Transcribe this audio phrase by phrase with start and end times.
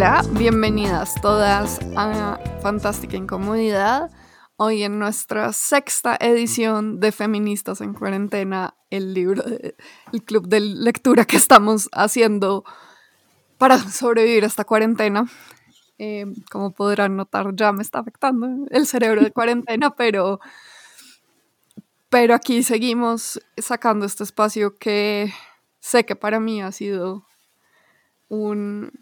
[0.00, 4.10] Hola, bienvenidas todas a Fantástica Incomodidad.
[4.56, 11.26] Hoy en nuestra sexta edición de Feministas en Cuarentena, el libro, el club de lectura
[11.26, 12.64] que estamos haciendo
[13.58, 15.26] para sobrevivir a esta cuarentena.
[15.98, 20.40] Eh, como podrán notar, ya me está afectando el cerebro de cuarentena, pero,
[22.08, 25.30] pero aquí seguimos sacando este espacio que
[25.78, 27.26] sé que para mí ha sido
[28.30, 28.92] un,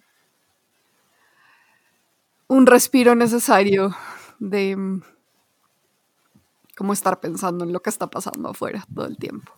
[2.49, 3.95] un respiro necesario
[4.39, 5.03] de mm,
[6.77, 9.53] como estar pensando en lo que está pasando afuera todo el tiempo.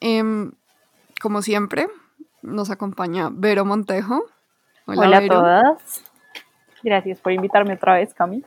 [0.00, 0.52] Em,
[1.20, 1.88] como siempre,
[2.42, 4.24] nos acompaña Vero Montejo.
[4.86, 6.04] Hola, a todas.
[6.82, 8.44] Gracias por invitarme otra vez, Cami.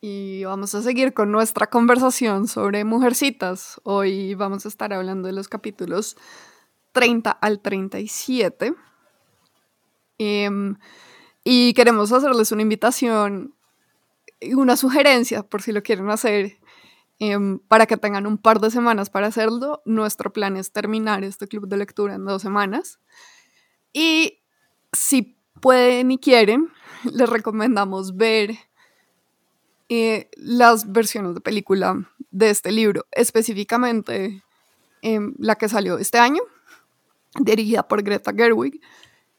[0.00, 3.80] Y vamos a seguir con nuestra conversación sobre mujercitas.
[3.82, 6.16] Hoy vamos a estar hablando de los capítulos
[6.92, 8.74] 30 al 37.
[10.18, 10.76] Em,
[11.50, 13.54] y queremos hacerles una invitación
[14.38, 16.58] y una sugerencia, por si lo quieren hacer,
[17.20, 19.80] em, para que tengan un par de semanas para hacerlo.
[19.86, 23.00] Nuestro plan es terminar este club de lectura en dos semanas.
[23.94, 24.40] Y
[24.92, 26.68] si pueden y quieren,
[27.10, 28.58] les recomendamos ver
[29.88, 34.44] eh, las versiones de película de este libro, específicamente
[35.00, 36.42] em, la que salió este año,
[37.40, 38.82] dirigida por Greta Gerwig,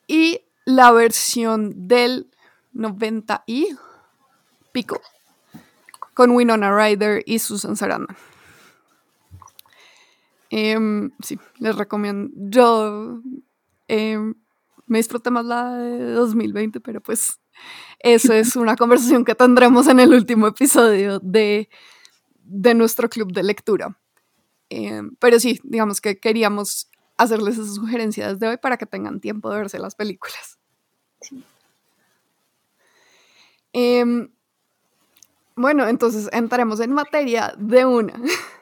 [0.08, 2.30] y la versión del
[2.74, 3.70] 90 y
[4.72, 5.02] pico,
[6.14, 8.16] con Winona Ryder y Susan Sarandon.
[10.50, 12.32] Em, sí, les recomiendo.
[12.36, 13.22] Yo
[13.88, 14.34] em,
[14.88, 17.40] me disfruté más la de 2020, pero pues
[18.00, 21.70] eso es una conversación que tendremos en el último episodio de,
[22.44, 24.00] de nuestro club de lectura.
[24.70, 29.50] Em, pero sí, digamos que queríamos hacerles esas sugerencias de hoy para que tengan tiempo
[29.52, 30.59] de verse las películas.
[33.74, 34.30] Em,
[35.56, 38.14] bueno, entonces entraremos en materia de una.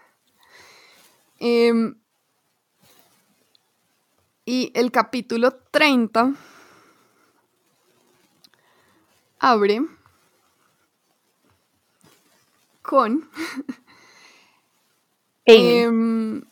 [1.40, 1.95] Em,
[4.44, 6.34] y el capítulo 30
[9.38, 9.81] abre
[12.81, 13.29] con
[15.47, 16.44] Amy.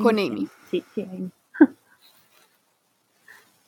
[0.00, 0.48] con Amy.
[0.68, 1.30] Sí, sí, Amy.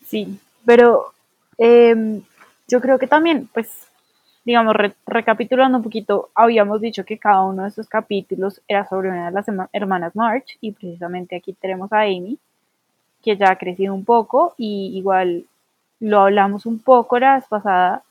[0.05, 1.14] sí, pero
[1.59, 2.23] em,
[2.69, 3.69] yo creo que también, pues,
[4.45, 4.75] digamos,
[5.07, 9.33] recapitulando un poquito, habíamos dicho que cada uno de estos capítulos era sobre una de
[9.33, 12.39] las hermanas March y precisamente aquí tenemos a Amy
[13.23, 15.47] que ya ha crecido un poco y igual
[15.99, 18.03] lo hablamos un poco la vez pasada,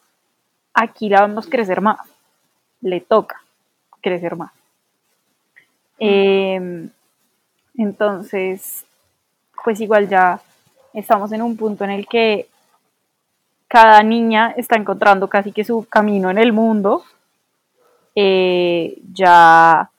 [0.74, 2.00] aquí la vamos a crecer más,
[2.82, 3.44] le toca
[4.02, 4.52] crecer más.
[6.00, 6.90] Em,
[7.78, 8.86] entonces,
[9.64, 10.42] pues igual ya
[10.94, 12.48] estamos en un punto en el que
[13.74, 17.04] cada niña está encontrando casi que su camino en el mundo.
[18.14, 19.90] Eh, ya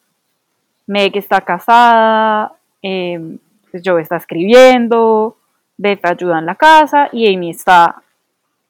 [0.87, 3.37] Meg está casada, eh,
[3.73, 5.37] está escribiendo,
[5.77, 8.01] Beth ayuda en la casa y Amy está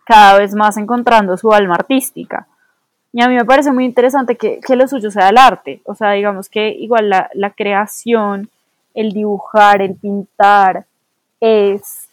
[0.06, 2.46] cada vez más encontrando su alma artística.
[3.12, 5.82] Y a mí me parece muy interesante que, lo suyo sea el arte.
[5.84, 8.48] O sea, digamos que igual la, la creación,
[8.94, 10.86] el dibujar, el pintar,
[11.40, 12.08] es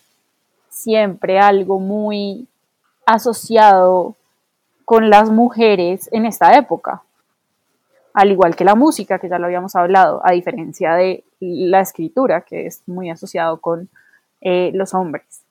[0.67, 2.49] siempre algo muy
[3.13, 4.15] asociado
[4.85, 7.03] con las mujeres en esta época.
[8.13, 12.41] Al igual que la música, que ya lo habíamos hablado, a diferencia de la escritura,
[12.41, 13.89] que es muy asociado con
[14.41, 15.43] eh, los hombres.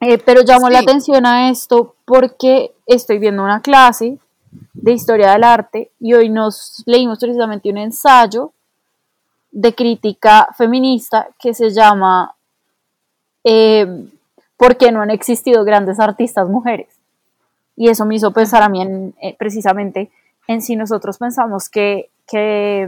[0.00, 4.18] Eh, pero llamo la atención a esto porque estoy viendo una clase
[4.72, 8.52] de historia del arte y hoy nos leímos precisamente un ensayo
[9.50, 12.34] de crítica feminista que se llama
[13.44, 14.06] eh,
[14.60, 16.94] ¿Por qué no han existido grandes artistas mujeres?
[17.76, 20.10] Y eso me hizo pensar a mí en, precisamente
[20.46, 22.86] en si nosotros pensamos que, que,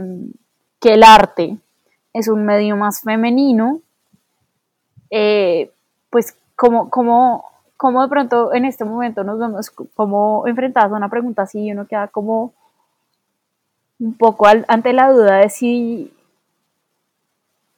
[0.83, 1.57] el arte
[2.13, 3.81] es un medio más femenino,
[5.09, 5.71] eh,
[6.11, 7.43] pues como
[8.03, 11.87] de pronto en este momento nos vemos como enfrentados a una pregunta así y uno
[11.87, 12.53] queda como
[13.99, 16.13] un poco ante la duda de si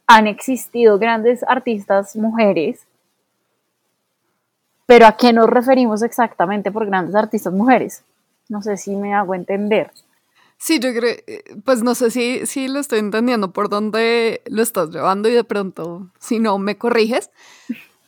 [0.06, 2.85] han existido grandes artistas mujeres,
[4.86, 8.04] pero a qué nos referimos exactamente por grandes artistas mujeres.
[8.50, 9.92] No sé si me hago entender.
[10.58, 14.62] Sí, yo creo, eh, pues no sé si, si lo estoy entendiendo por dónde lo
[14.62, 17.30] estás llevando y de pronto, si no, me corriges,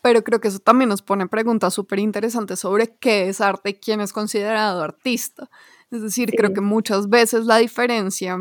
[0.02, 3.74] pero creo que eso también nos pone preguntas súper interesantes sobre qué es arte y
[3.74, 5.50] quién es considerado artista.
[5.92, 8.38] Es decir, creo que muchas veces la diferencia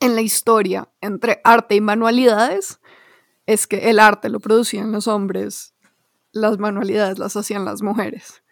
[0.00, 2.80] en la historia entre arte y manualidades
[3.46, 5.74] es que el arte lo producían los hombres
[6.32, 8.42] las manualidades las hacían las mujeres.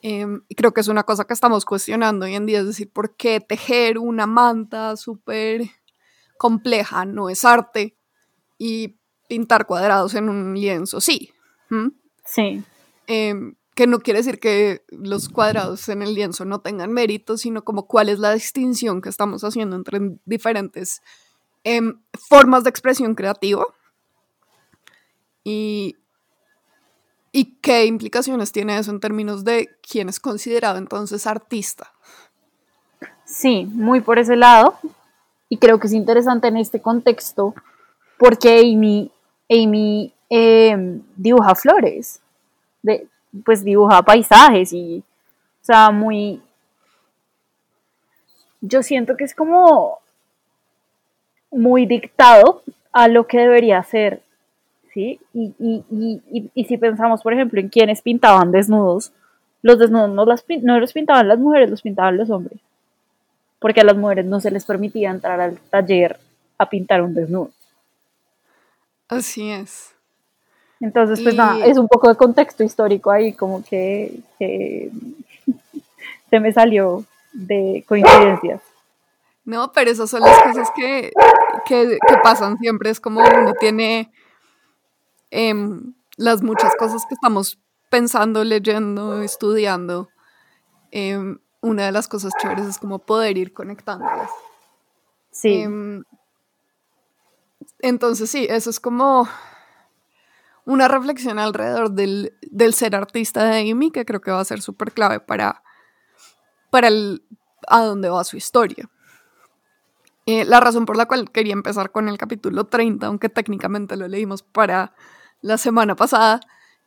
[0.00, 2.90] Em, y creo que es una cosa que estamos cuestionando hoy en día, es decir,
[2.92, 5.62] ¿por qué tejer una manta súper
[6.38, 7.96] compleja no es arte
[8.58, 8.98] y
[9.28, 11.32] pintar cuadrados en un lienzo sí?
[12.24, 12.62] Sí.
[13.06, 17.64] Em, que no quiere decir que los cuadrados en el lienzo no tengan mérito, sino
[17.64, 21.00] como cuál es la distinción que estamos haciendo entre diferentes
[21.64, 23.64] em, formas de expresión creativa
[25.44, 25.96] y,
[27.32, 31.92] y qué implicaciones tiene eso en términos de quién es considerado entonces artista.
[33.24, 34.74] Sí, muy por ese lado.
[35.48, 37.54] Y creo que es interesante en este contexto
[38.18, 39.10] porque Amy,
[39.50, 42.20] Amy em, dibuja flores.
[42.82, 43.08] De,
[43.44, 45.02] pues dibuja paisajes y,
[45.62, 46.42] o sea, muy...
[48.60, 49.98] Yo siento que es como
[51.50, 52.62] muy dictado
[52.92, 54.22] a lo que debería ser,
[54.92, 55.20] ¿sí?
[55.32, 55.54] Y,
[56.54, 59.12] y, si pensamos, por ejemplo, en quienes pintaban desnudos,
[59.62, 62.58] los desnudos no, las, no los pintaban las mujeres, los pintaban los hombres,
[63.58, 66.18] porque a las mujeres no se les permitía entrar al taller
[66.58, 67.50] a pintar un desnudo.
[69.08, 69.94] Así es.
[70.80, 74.18] Entonces, pues nada, es un poco de contexto histórico ahí, como que,
[76.30, 78.60] se me salió de coincidencias.
[79.44, 81.10] No, pero esas son las cosas que,
[82.22, 82.90] pasan siempre.
[82.90, 84.10] Es como uno tiene
[85.32, 87.58] em, las muchas cosas que estamos
[87.90, 90.10] pensando, leyendo, estudiando.
[90.90, 94.30] Em, una de las cosas chéveres es como poder ir conectándolas.
[95.30, 95.62] Sí.
[95.62, 96.04] Em,
[97.80, 99.26] entonces, sí, eso es como
[100.66, 102.34] una reflexión alrededor del,
[102.74, 105.62] ser artista de Amy, que creo que va a ser súper clave para,
[106.70, 107.24] para el,
[107.68, 108.90] a dónde va su historia.
[110.26, 114.06] Eh, la razón por la cual quería empezar con el capítulo 30, aunque técnicamente lo
[114.06, 114.94] leímos para
[115.42, 116.40] la semana pasada,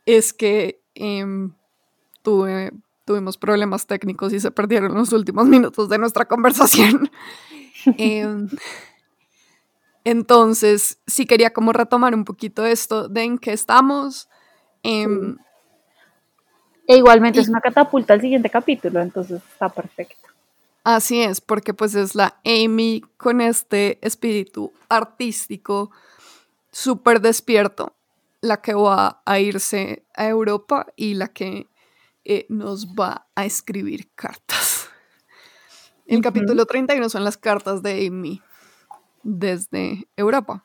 [0.05, 1.53] es que em,
[2.21, 2.71] tuve,
[3.05, 7.11] tuvimos problemas técnicos y se perdieron los últimos minutos de nuestra conversación.
[7.99, 8.49] Em,
[10.03, 14.27] entonces, sí quería como retomar un poquito esto de en qué estamos.
[14.81, 15.37] Em,
[16.87, 20.15] e igualmente es una catapulta al siguiente capítulo, entonces está perfecto.
[20.83, 25.89] Así es, porque pues es la Amy con este espíritu artístico
[26.71, 27.94] súper despierto,
[28.45, 31.67] la que va a irse a Europa y la que
[32.23, 34.87] eh, nos va a escribir cartas.
[36.05, 38.41] El capítulo 31 son las cartas de Amy
[39.23, 40.63] desde Europa.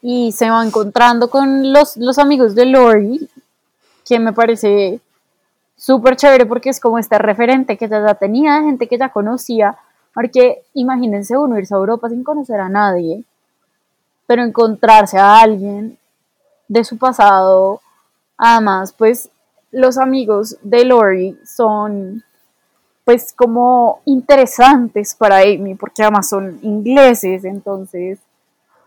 [0.00, 3.28] Y se va encontrando con los, los amigos de Lori,
[4.06, 5.00] que me parece
[5.76, 9.76] súper chévere porque es como este referente que ya tenía, gente que ya conocía,
[10.12, 13.24] porque imagínense uno irse a Europa sin conocer a nadie,
[14.26, 15.98] pero encontrarse a alguien
[16.68, 17.80] de su pasado,
[18.36, 19.30] además, pues
[19.70, 22.22] los amigos de Lori son
[23.04, 28.18] pues como interesantes para Amy, porque además son ingleses, entonces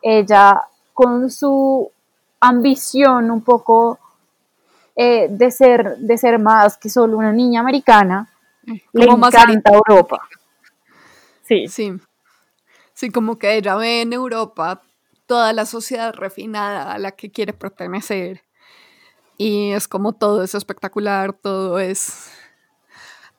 [0.01, 0.59] ella
[0.93, 1.91] con su
[2.39, 3.99] ambición un poco
[4.95, 8.27] eh, de, ser, de ser más que solo una niña americana,
[8.65, 10.27] le encanta Europa.
[11.43, 11.67] Sí.
[11.67, 11.93] sí.
[12.93, 14.81] Sí, como que ella ve en Europa
[15.27, 18.43] toda la sociedad refinada a la que quiere pertenecer.
[19.37, 22.31] Y es como todo es espectacular, todo es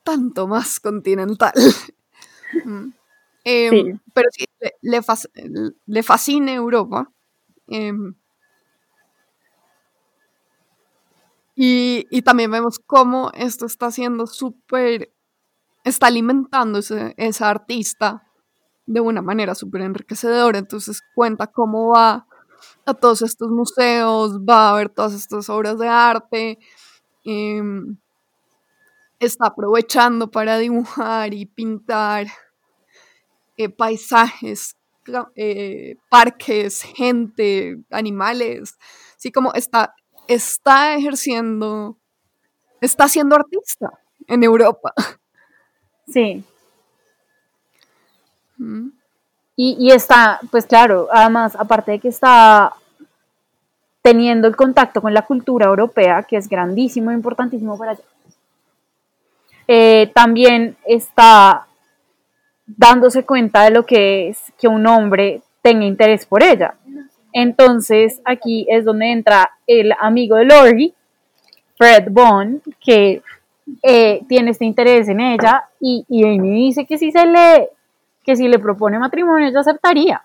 [0.04, 1.52] tanto más continental.
[2.64, 2.94] Mm.
[3.44, 4.46] Em, pero sí,
[4.80, 7.12] le, fascina Europa.
[7.66, 8.14] Em,
[11.54, 15.12] y, también vemos cómo esto está siendo súper,
[15.84, 18.27] está alimentando esa artista
[18.88, 20.58] de una manera súper enriquecedora.
[20.58, 22.26] Entonces cuenta cómo va
[22.86, 26.58] a todos estos museos, va a ver todas estas obras de arte.
[27.24, 27.98] Em,
[29.20, 32.28] está aprovechando para dibujar y pintar
[33.58, 34.76] eh, paisajes,
[35.36, 38.78] eh, parques, gente, animales,
[39.16, 39.94] así como está,
[40.28, 41.98] está ejerciendo,
[42.80, 43.90] está siendo artista
[44.26, 44.94] en Europa.
[46.06, 46.42] Sí.
[49.56, 52.74] Y, y, está, pues claro, además, aparte de que está
[54.02, 58.02] teniendo el contacto con la cultura europea, que es grandísimo e importantísimo para ella,
[59.66, 61.66] eh, también está
[62.66, 66.74] dándose cuenta de lo que es que un hombre tenga interés por ella.
[67.32, 70.94] Entonces aquí es donde entra el amigo de Lori,
[71.76, 73.22] Fred Bond, que
[73.82, 77.68] eh, tiene este interés en ella y, y Amy dice que si se le
[78.28, 80.22] que si le propone matrimonio ella aceptaría.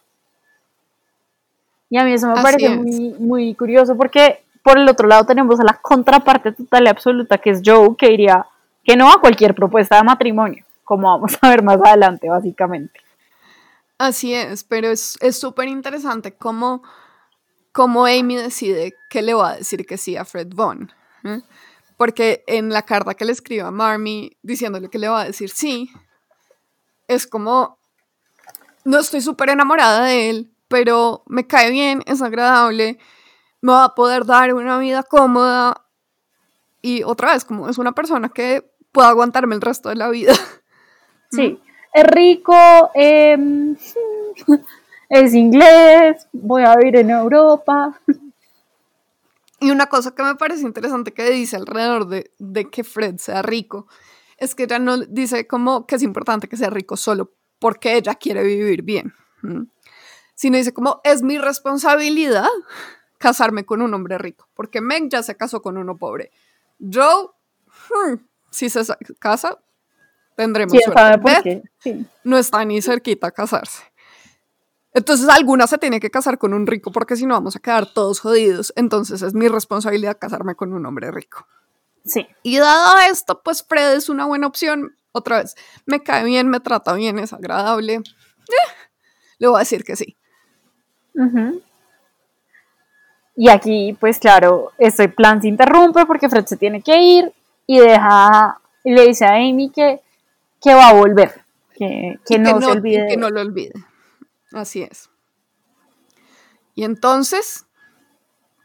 [1.90, 5.58] Y a mí eso me parece muy, muy curioso porque por el otro lado tenemos
[5.62, 8.46] a la contraparte total y absoluta, que es Joe, que diría
[8.84, 13.00] que no a cualquier propuesta de matrimonio, como vamos a ver más adelante, básicamente.
[13.98, 16.84] Así es, pero es súper interesante cómo,
[17.72, 20.92] cómo, Amy decide que le va a decir que sí a Fred Vaughn.
[21.24, 21.40] ¿eh?
[21.96, 25.50] Porque en la carta que le escribe a Marmy diciéndole que le va a decir
[25.52, 25.90] sí,
[27.08, 27.78] es como,
[28.86, 32.98] no estoy súper enamorada de él, pero me cae bien, es agradable,
[33.62, 35.86] me va a poder dar una vida cómoda.
[36.82, 40.34] Y otra vez, como es una persona que pueda aguantarme el resto de la vida.
[41.32, 41.60] Sí,
[41.92, 43.76] es rico, em,
[45.10, 48.00] es inglés, voy a vivir en Europa.
[49.60, 53.42] Y una cosa que me parece interesante que dice alrededor de, de que Fred sea
[53.42, 53.88] rico
[54.38, 57.32] es que ella no dice como que es importante que sea rico solo
[57.64, 59.14] porque ella quiere vivir bien,
[60.36, 62.50] sino dice como es mi responsabilidad
[63.18, 66.30] casarme con un hombre rico, porque Meg ya se casó con uno pobre.
[66.78, 67.30] Joe,
[67.90, 68.16] hmm,
[68.50, 68.82] si se
[69.18, 69.60] casa,
[70.36, 71.64] tendremos suerte.
[72.26, 73.82] No está ni cerquita a casarse.
[74.94, 77.94] Entonces alguna se tiene que casar con un rico porque si no vamos a quedar
[77.94, 78.74] todos jodidos.
[78.76, 81.48] Entonces es mi responsabilidad casarme con un hombre rico.
[82.04, 82.28] Sí.
[82.44, 84.98] Y dado esto, pues Fred es una buena opción.
[85.14, 85.56] Otra vez,
[85.86, 87.94] me cae bien, me trata bien, es agradable.
[87.94, 88.72] Eh,
[89.40, 90.18] le voy a decir que sí.
[93.36, 97.34] Y aquí, pues claro, este plan se interrumpe porque Fred se tiene que ir
[97.66, 100.02] y deja, y le dice a Amy que
[100.64, 101.44] que va a volver,
[101.76, 103.08] que, no, se olvide.
[103.10, 103.74] Que no lo olvide.
[104.54, 105.10] Así es.
[106.74, 107.66] Y entonces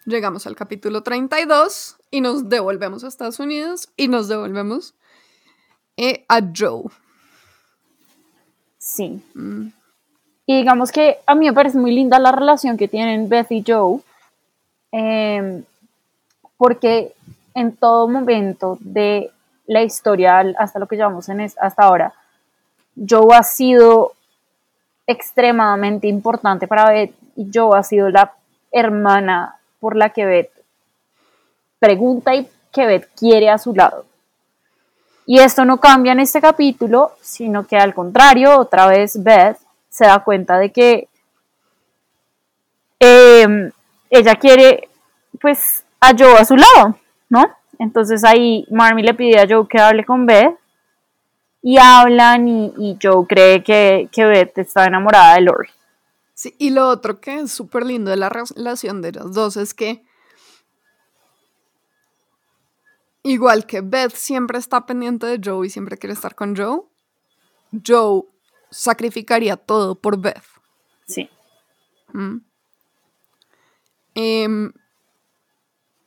[0.07, 4.95] llegamos al capítulo 32 y nos devolvemos a Estados Unidos y nos devolvemos
[5.99, 6.85] eh, a Joe.
[8.78, 9.21] Sí.
[9.35, 9.69] Mm.
[10.47, 13.62] Y digamos que a mí me parece muy linda la relación que tienen Beth y
[13.67, 14.00] Joe,
[14.93, 15.64] em,
[16.57, 17.12] porque
[17.55, 19.31] en todo momento de
[19.67, 22.14] la historia hasta lo que llevamos en hasta ahora,
[22.97, 24.12] Joe ha sido
[25.07, 28.33] extremadamente importante para Beth y Joe ha sido la
[28.71, 30.50] hermana por la que Beth
[31.78, 34.07] pregunta y que Beth quiere a su lado.
[35.30, 39.58] Y esto no cambia en este capítulo, sino que al contrario, otra vez Beth
[39.90, 41.06] se da cuenta de que
[42.99, 43.70] em,
[44.08, 44.88] ella quiere
[45.38, 46.97] pues a Joe a su lado,
[47.28, 47.44] ¿no?
[47.78, 50.56] Entonces ahí Marmy le pide a Joe que hable con Beth
[51.61, 55.68] y hablan y, Joe cree que, que, Beth está enamorada de Lori.
[56.32, 59.75] Sí, y lo otro que es súper lindo de la relación de los dos es
[59.75, 60.02] que
[63.28, 66.82] igual que Beth siempre está pendiente de Joe y siempre quiere estar con Joe,
[67.87, 68.23] Joe
[68.70, 70.44] sacrificaría todo por Beth.
[71.06, 71.28] Sí.
[72.12, 72.38] ¿Mm?
[74.14, 74.73] Em,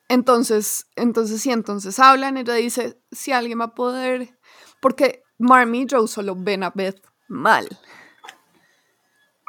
[0.09, 4.37] entonces, entonces sí, entonces hablan, ella dice, si alguien va a poder,
[4.81, 7.67] porque Marmy y Joe solo ven a Beth mal.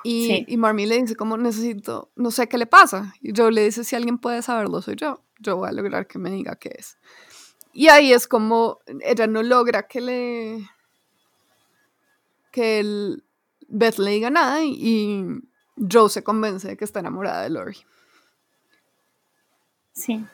[0.04, 3.14] Y, y Marmy le dice, como necesito, no sé qué le pasa.
[3.20, 5.22] Y Joe le dice, si alguien puede saberlo, soy yo.
[5.38, 6.98] Yo voy a lograr que me diga qué es.
[7.72, 10.68] Y ahí es como ella no logra que le,
[12.50, 13.24] que el
[13.68, 15.24] Beth le diga nada y, y
[15.90, 17.78] Joe se convence de que está enamorada de Lori.
[19.92, 20.24] Sí.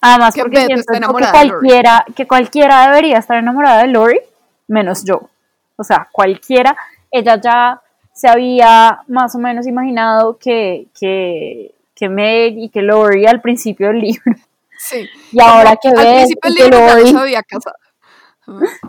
[0.00, 4.20] Además, porque siento que cualquiera, que cualquiera debería estar enamorada de Lori,
[4.68, 5.30] menos yo.
[5.76, 6.76] O sea, cualquiera,
[7.10, 7.80] ella ya
[8.12, 13.88] se había más o menos imaginado que, que, que Meg y que Lori al principio
[13.88, 14.34] del libro.
[14.78, 15.08] Sí.
[15.32, 17.76] Y ahora que ve que Lori se había casado.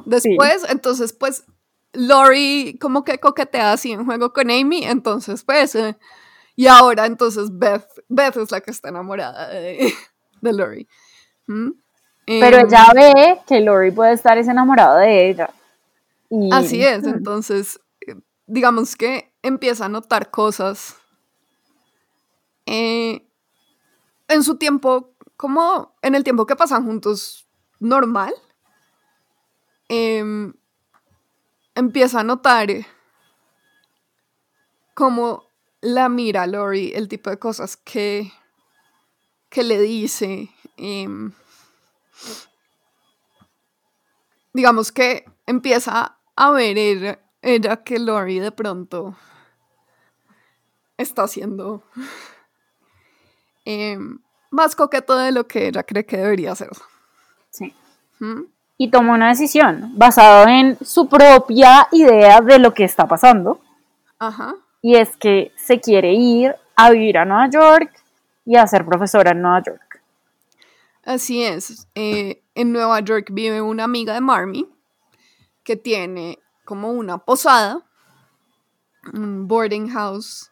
[0.05, 1.45] Después, entonces, pues,
[1.93, 5.97] Lori como que coquetea así en juego con Amy, entonces, pues, eh,
[6.55, 9.93] y ahora, entonces, Beth, Beth es la que está enamorada de,
[10.41, 10.87] de Lori.
[11.45, 15.49] Pero em, ella ve que Lori puede estar enamorado de ella.
[16.51, 17.79] así es, entonces,
[18.47, 20.95] digamos que empieza a notar cosas
[22.65, 23.27] eh,
[24.27, 27.47] en su tiempo, como en el tiempo que pasan juntos
[27.79, 28.33] normal.
[29.87, 30.53] Em,
[31.75, 32.69] empieza a notar
[34.93, 35.43] cómo
[35.81, 38.31] la mira Lori, el tipo de cosas que,
[39.49, 41.31] que le dice, Em,
[44.53, 46.77] digamos que empieza a ver
[47.41, 49.15] ella, que Lori de pronto
[50.97, 51.83] está haciendo
[53.65, 54.19] em,
[54.55, 56.71] más coqueto de lo que ella cree que debería ser.
[57.51, 57.73] Sí.
[58.19, 58.43] ¿Mm?
[58.77, 63.61] Y toma una decisión basada en su propia idea de lo que está pasando.
[64.19, 64.55] Ajá.
[64.81, 67.91] Y es que se quiere ir a vivir a Nueva York
[68.45, 70.01] y a ser profesora en Nueva York.
[71.03, 71.87] Así es.
[71.95, 74.67] Eh, en Nueva York vive una amiga de Marmy
[75.63, 77.85] que tiene como una posada,
[79.13, 80.51] un boarding house,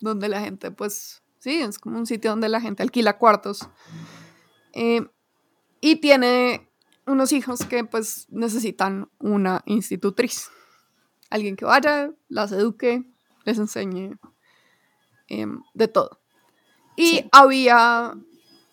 [0.00, 3.68] donde la gente, pues, sí, es como un sitio donde la gente alquila cuartos.
[4.72, 5.04] Eh,
[5.80, 6.70] y tiene
[7.06, 10.50] unos hijos que, pues, necesitan una institutriz.
[11.30, 13.04] Alguien que vaya, las eduque,
[13.44, 14.16] les enseñe
[15.28, 16.20] em, de todo.
[16.96, 18.14] Y había,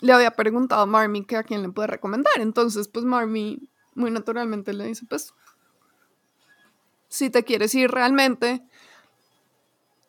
[0.01, 2.33] le había preguntado a Marmy que a quién le puede recomendar.
[2.39, 5.33] Entonces, pues Marmy muy naturalmente le dice, pues,
[7.07, 8.63] si te quieres ir realmente,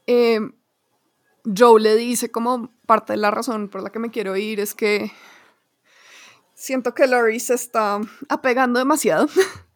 [0.07, 0.58] em,
[1.57, 4.75] Joe le dice como parte de la razón por la que me quiero ir es
[4.75, 5.13] que
[6.55, 9.29] siento que Laurie se está apegando demasiado.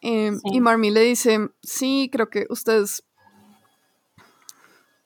[0.00, 3.02] Em, y Marmy le dice, sí, creo que ustedes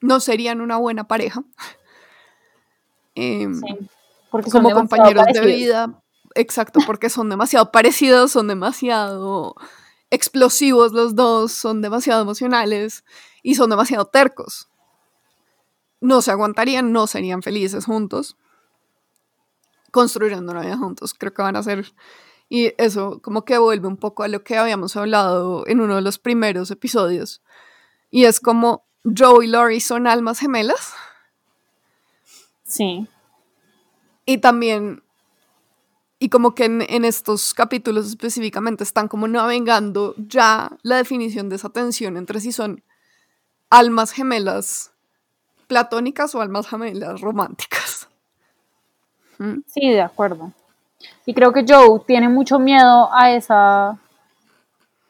[0.02, 1.42] no serían una buena pareja.
[3.14, 3.60] Em,
[4.30, 6.02] porque como compañeros de vida.
[6.34, 9.54] Exacto, porque son demasiado parecidos, son demasiado
[10.10, 13.04] explosivos los dos, son demasiado emocionales
[13.42, 14.71] y son demasiado tercos.
[16.02, 18.36] No se aguantarían, no serían felices juntos,
[19.92, 21.14] construyendo una vida juntos.
[21.14, 21.94] Creo que van a ser...
[22.48, 26.02] Y eso como que vuelve un poco a lo que habíamos hablado en uno de
[26.02, 27.40] los primeros episodios.
[28.10, 30.92] Y es como Joe y Lori son almas gemelas.
[32.64, 33.06] Sí.
[34.26, 35.02] Y también,
[36.18, 41.70] y como que en, estos capítulos específicamente están como navegando ya la definición de esa
[41.70, 42.82] tensión entre si son
[43.70, 44.91] almas gemelas
[45.72, 48.06] platónicas o almas gemelas románticas.
[49.38, 49.60] ¿Mm?
[49.66, 50.52] Sí, de acuerdo.
[51.24, 53.98] Y creo que Joe tiene mucho miedo a esa,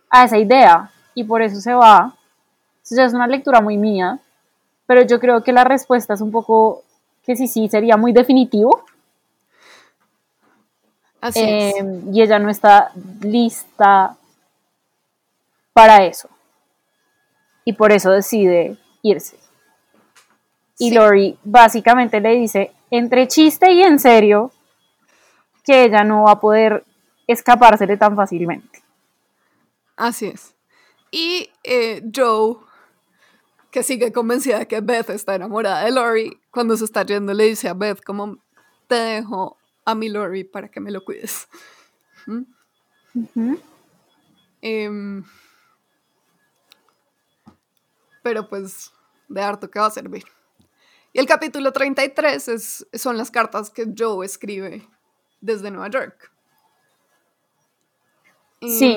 [0.08, 2.14] a esa idea y por eso se va
[3.00, 4.18] es una lectura muy mía,
[4.86, 6.82] pero yo creo que la respuesta es un poco
[7.24, 8.84] que sí, sí, sería muy definitivo.
[11.20, 11.76] Así es.
[11.76, 14.16] Em, y ella no está lista
[15.72, 16.28] para eso.
[17.64, 19.41] Y por eso decide irse.
[20.78, 24.50] Y Lori básicamente le dice, entre chiste y en serio,
[25.64, 26.84] que ella no va a poder
[27.26, 28.82] escapársele tan fácilmente.
[29.96, 30.54] Así es.
[31.10, 32.56] Y eh, Joe
[33.72, 37.44] que sigue convencida de que Beth está enamorada de Lori, cuando se está yendo le
[37.44, 38.36] dice a Beth como,
[38.86, 39.56] te dejo
[39.86, 41.48] a mi Lori para que me lo cuides.
[42.26, 43.54] ¿Mm?
[44.60, 45.24] Em,
[48.22, 48.92] pero pues
[49.28, 50.24] de harto que va a servir.
[51.12, 54.88] Y el capítulo 33 es, son las cartas que Joe escribe
[55.40, 56.32] desde Nueva York.
[58.62, 58.96] Sí.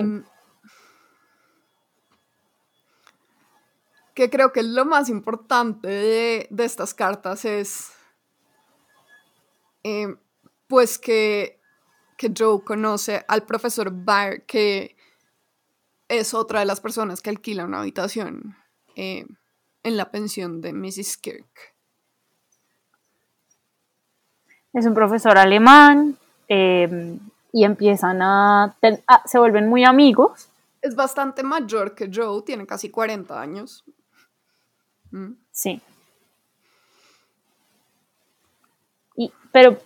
[4.14, 7.92] Que creo que lo más importante de, estas cartas es,
[9.84, 10.16] eh,
[10.68, 11.60] pues que,
[12.36, 14.96] Joe conoce al profesor Baer, que
[16.08, 18.56] es otra de las personas que alquila una habitación
[18.96, 19.28] eh,
[19.84, 21.18] en la pensión de Mrs.
[21.18, 21.75] Kirk.
[24.76, 26.18] Es un profesor alemán
[26.50, 27.18] eh,
[27.54, 28.76] y empiezan a,
[29.24, 30.50] se vuelven muy amigos.
[30.82, 33.86] Es bastante mayor que Joe, tiene casi 40 años.
[35.52, 35.82] Sí.
[39.16, 39.78] Y, pero,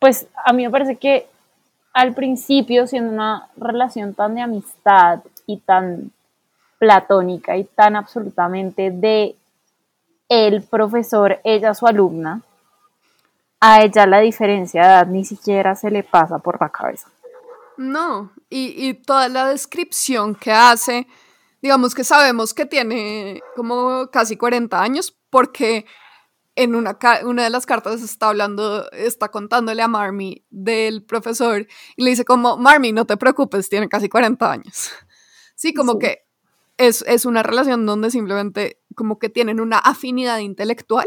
[0.00, 1.28] pues, a mí me parece que
[1.92, 6.10] al principio, siendo una relación tan de amistad y tan
[6.80, 9.36] platónica y tan absolutamente de
[10.28, 12.42] el profesor, ella su alumna,
[13.62, 17.08] a ella la diferencia de edad ni siquiera se le pasa por la cabeza.
[17.78, 21.06] No, y, y toda la descripción que hace
[21.62, 25.86] digamos que sabemos que tiene como casi 40 años porque
[26.54, 32.04] en una, una de las cartas está hablando, está contándole a Marmy del profesor y
[32.04, 34.90] le dice como, Marmy, no te preocupes, tiene casi 40 años.
[35.54, 36.24] Sí, como que
[36.76, 41.06] es, es, una relación donde simplemente como que tienen una afinidad intelectual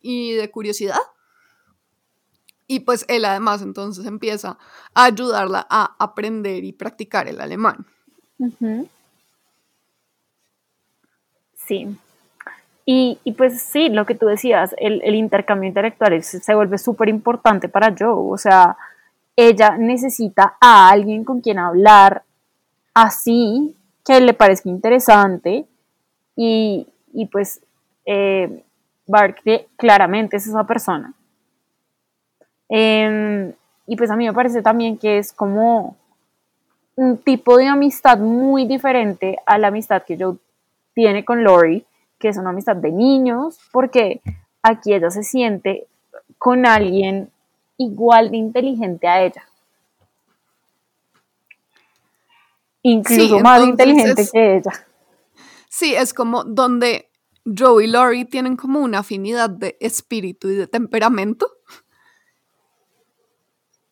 [0.00, 0.98] y de curiosidad.
[2.70, 4.58] Y pues él además entonces empieza
[4.94, 7.86] a ayudarla a aprender y practicar el alemán.
[11.56, 11.98] Sí.
[12.90, 17.94] Y, pues sí, lo que tú decías, el, intercambio intelectual se vuelve súper importante para
[17.98, 18.32] Joe.
[18.32, 18.76] O sea,
[19.36, 22.22] ella necesita a alguien con quien hablar
[22.94, 25.66] así, que le parezca interesante.
[26.34, 26.86] Y,
[27.30, 27.60] pues
[28.06, 28.64] eh,
[29.76, 31.12] claramente es esa persona.
[32.68, 33.52] Em,
[33.86, 35.96] y pues a mí me parece también que es como
[36.96, 40.36] un tipo de amistad muy diferente a la amistad que yo
[40.94, 41.86] tiene con Lori,
[42.18, 44.20] que es una amistad de niños, porque
[44.62, 45.86] aquí ella se siente
[46.38, 47.30] con alguien
[47.76, 49.42] igual de inteligente a ella.
[52.82, 54.72] Incluso más inteligente que ella.
[55.68, 57.10] Sí, es como donde
[57.44, 61.48] Joe y Lori tienen como una afinidad de espíritu y de temperamento.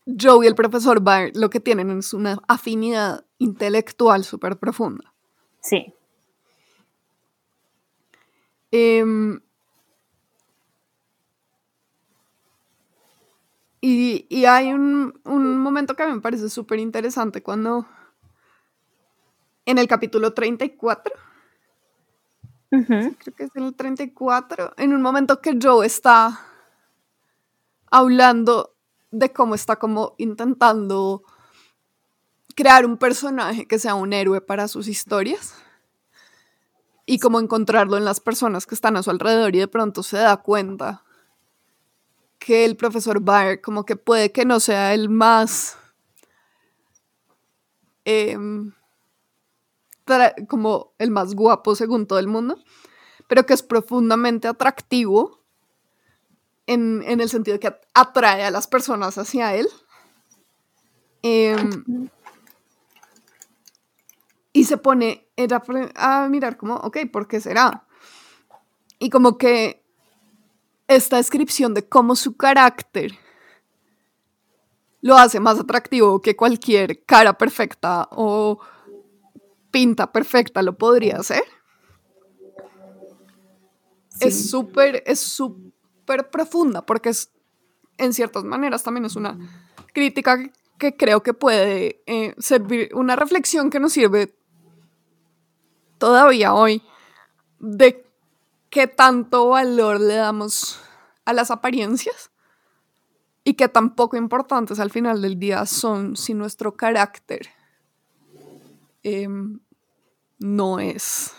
[0.06, 5.12] Joe y el profesor Baer lo que tienen es una afinidad intelectual súper profunda.
[5.60, 5.92] Sí.
[8.70, 9.40] Em,
[13.80, 17.86] y, hay un, momento que a mí me parece súper interesante cuando
[19.64, 21.14] en el capítulo 34,
[22.70, 26.40] creo que es en el 34, en un momento que Joe está
[27.90, 28.75] hablando
[29.10, 31.22] de cómo está como intentando
[32.54, 35.54] crear un personaje que sea un héroe para sus historias
[37.04, 40.16] y como encontrarlo en las personas que están a su alrededor y de pronto se
[40.16, 41.04] da cuenta
[42.38, 45.78] que el profesor Bayer como que puede que no sea el más
[48.04, 48.72] em,
[50.48, 52.58] como el más guapo según todo el mundo,
[53.28, 55.35] pero que es profundamente atractivo
[56.66, 59.68] en, el sentido que atrae a las personas hacia él.
[61.22, 62.08] Em,
[64.52, 65.28] y se pone
[65.94, 67.86] a mirar como, ok, ¿por qué será?
[68.98, 69.84] Y como que
[70.88, 73.12] esta descripción de cómo su carácter
[75.02, 78.58] lo hace más atractivo que cualquier cara perfecta o
[79.70, 81.44] pinta perfecta lo podría hacer.
[84.20, 85.75] Es súper, es súper
[86.06, 87.30] profunda porque es,
[87.98, 89.38] en ciertas maneras también es una
[89.92, 90.38] crítica
[90.78, 94.34] que creo que puede eh, servir, una reflexión que nos sirve
[95.98, 96.82] todavía hoy
[97.58, 98.04] de
[98.70, 100.80] qué tanto valor le damos
[101.24, 102.30] a las apariencias
[103.44, 107.48] y qué tan poco importantes al final del día son si nuestro carácter
[109.02, 109.60] em,
[110.38, 111.32] no es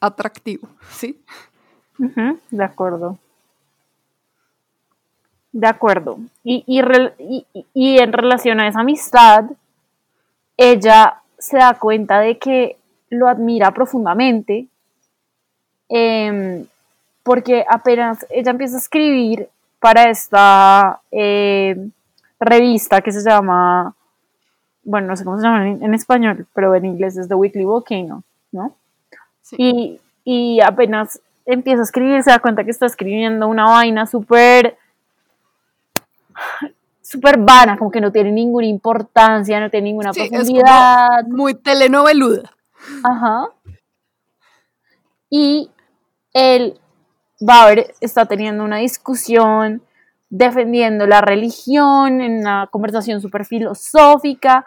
[0.00, 1.22] atractivo, ¿sí?
[2.50, 3.18] de acuerdo.
[5.56, 6.18] De acuerdo.
[6.44, 6.64] Y,
[7.72, 9.44] y en relación a esa amistad,
[10.58, 12.76] ella se da cuenta de que
[13.08, 14.66] lo admira profundamente,
[15.88, 16.66] em,
[17.22, 19.48] porque apenas ella empieza a escribir
[19.80, 21.90] para esta em,
[22.38, 23.94] revista que se llama,
[24.84, 28.24] bueno, no sé cómo se llama en, español, pero en inglés es The Weekly Volcano,
[28.52, 28.74] ¿no?
[29.56, 34.76] Y, y apenas empieza a escribir, se da cuenta que está escribiendo una vaina súper
[37.00, 41.24] súper vana, como que no tiene ninguna importancia, no tiene ninguna profundidad.
[41.28, 42.50] muy telenoveluda.
[43.04, 43.48] Ajá.
[45.30, 45.70] Y
[46.32, 46.78] el
[47.40, 49.82] Bauer está teniendo una discusión
[50.28, 54.64] defendiendo la religión en una conversación súper filosófica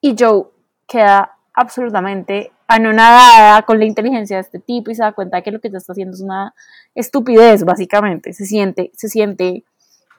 [0.00, 0.44] y Joe
[0.86, 5.60] queda absolutamente anonadada con la inteligencia de este tipo y se da cuenta que lo
[5.60, 6.54] que está haciendo es una
[6.94, 8.32] estupidez, básicamente.
[8.32, 9.64] Se siente, se siente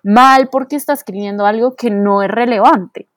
[0.04, 3.10] mal porque está escribiendo algo que no es relevante.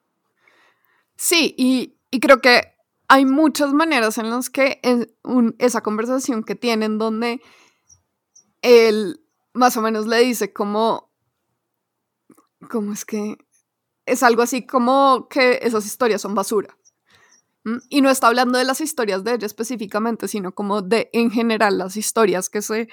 [1.17, 2.75] Sí, y, y creo que
[3.09, 4.81] hay muchas maneras en las que
[5.59, 7.41] esa conversación que tienen donde
[8.63, 9.21] él
[9.53, 11.11] más o menos le dice como,
[12.71, 13.37] ¿cómo es que?
[14.07, 16.77] Es algo así como que esas historias son basura.
[17.89, 21.79] Y no está hablando de las historias de ella específicamente, sino como de en general
[21.79, 22.89] las historias que se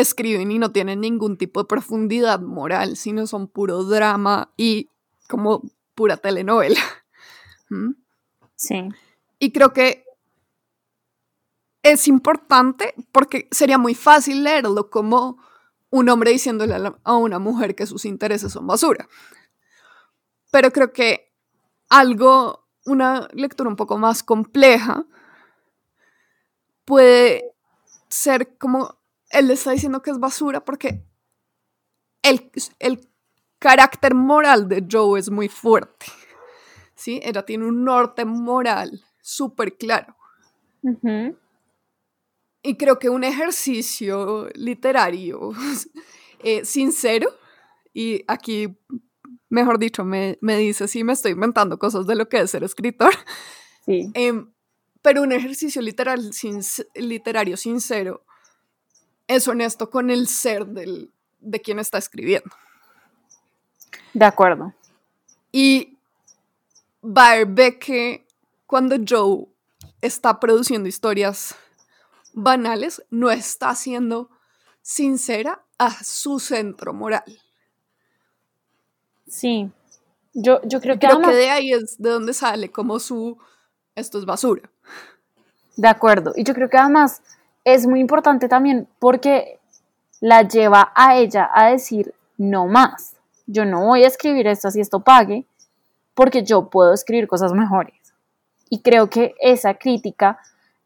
[0.00, 4.90] escriben y no tienen ningún tipo de profundidad moral, sino son puro drama y
[5.28, 5.62] como
[5.94, 6.80] pura telenovela.
[8.56, 8.88] Sí.
[9.38, 10.04] Y creo que
[11.82, 15.38] es importante porque sería muy fácil leerlo como
[15.90, 19.08] un hombre diciéndole a, una mujer que sus intereses son basura.
[20.50, 21.32] Pero creo que
[21.88, 25.06] algo, una lectura un poco más compleja,
[26.84, 27.54] puede
[28.08, 28.99] ser como
[29.30, 31.04] él le está diciendo que es basura porque
[32.22, 33.08] el, el
[33.58, 36.06] carácter moral de Joe es muy fuerte.
[36.94, 37.20] ¿sí?
[37.22, 40.16] Ella tiene un norte moral súper claro.
[42.62, 45.52] Y creo que un ejercicio literario
[46.40, 47.30] eh, sincero,
[47.94, 48.76] y aquí,
[49.48, 53.12] mejor dicho, me, dice si me estoy inventando cosas de lo que es ser escritor,
[53.84, 54.10] sí.
[54.14, 54.52] Em,
[55.02, 56.30] pero un ejercicio literal,
[56.94, 58.24] literario sincero
[59.30, 62.50] es honesto con el ser del, de quien está escribiendo.
[64.12, 64.74] De acuerdo.
[65.52, 65.96] Y
[67.00, 68.26] Barbeque
[68.66, 69.46] cuando Joe
[70.00, 71.54] está produciendo historias
[72.32, 74.30] banales, no está siendo
[74.82, 77.40] sincera a su centro moral.
[79.28, 79.70] Sí,
[80.34, 81.06] yo, yo creo que...
[81.06, 83.38] Creo que de ahí es de donde sale como su,
[83.94, 84.70] esto es basura.
[85.76, 87.22] De acuerdo, y yo creo que además
[87.64, 89.58] es muy importante también porque
[90.20, 93.16] la lleva a ella a decir no más.
[93.46, 95.46] Yo no voy a escribir esto así esto pague,
[96.14, 97.94] porque yo puedo escribir cosas mejores.
[98.68, 100.38] Y creo que esa crítica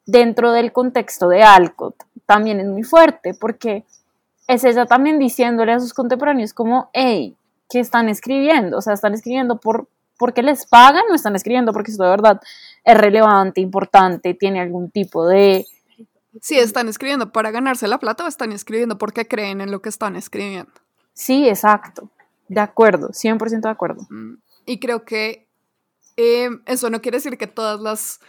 [0.07, 3.85] dentro del contexto de Alcott también es muy fuerte, porque
[4.47, 7.37] es ella también diciéndole a sus contemporáneos como, hey,
[7.69, 8.79] ¿qué están escribiendo?
[8.79, 12.41] O sea, están escribiendo por porque les pagan o están escribiendo porque esto de verdad
[12.85, 15.67] es relevante, importante, tiene algún tipo de...
[16.41, 19.89] Sí, están escribiendo para ganarse la plata o están escribiendo porque creen en lo que
[19.89, 20.73] están escribiendo.
[21.13, 22.11] Sí, exacto.
[22.49, 24.07] De acuerdo, 100% de acuerdo.
[24.11, 24.35] Mm,
[24.67, 25.49] y creo que
[26.17, 28.21] eh, eso no quiere decir que todas las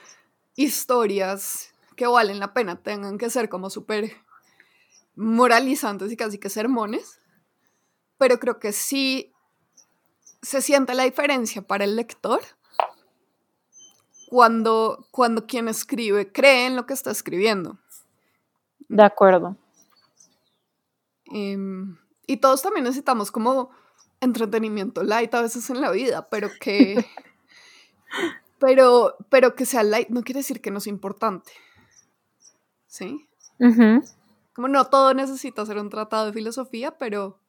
[0.55, 4.11] historias que valen la pena tengan que ser como súper
[5.15, 7.21] moralizantes y casi que sermones,
[8.17, 9.33] pero creo que sí
[10.41, 12.41] se siente la diferencia para el lector
[14.29, 17.79] cuando, cuando quien escribe cree en lo que está escribiendo.
[18.87, 19.55] De acuerdo.
[21.25, 23.71] Em, y todos también necesitamos como
[24.21, 27.05] entretenimiento light a veces en la vida, pero que,
[28.59, 31.51] pero, pero que sea light no quiere decir que no es importante.
[32.87, 33.27] ¿Sí?
[34.53, 37.39] Como no todo necesita ser un tratado de filosofía, pero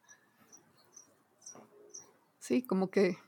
[2.39, 3.19] sí, como que,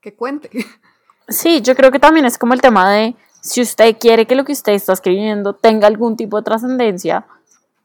[0.00, 0.50] que cuente.
[1.26, 4.44] Sí, yo creo que también es como el tema de si usted quiere que lo
[4.44, 7.26] que usted está escribiendo tenga algún tipo de trascendencia,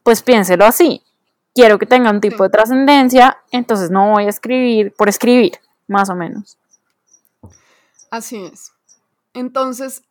[0.03, 1.03] pues piénselo así
[1.53, 6.09] quiero que tenga un tipo de trascendencia, entonces no voy a escribir por escribir, más
[6.09, 6.57] o menos.
[8.11, 8.71] Así es.
[9.33, 10.03] Entonces,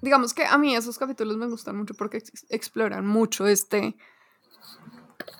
[0.00, 3.96] digamos que a mí esos capítulos me gustan mucho porque exploran mucho este,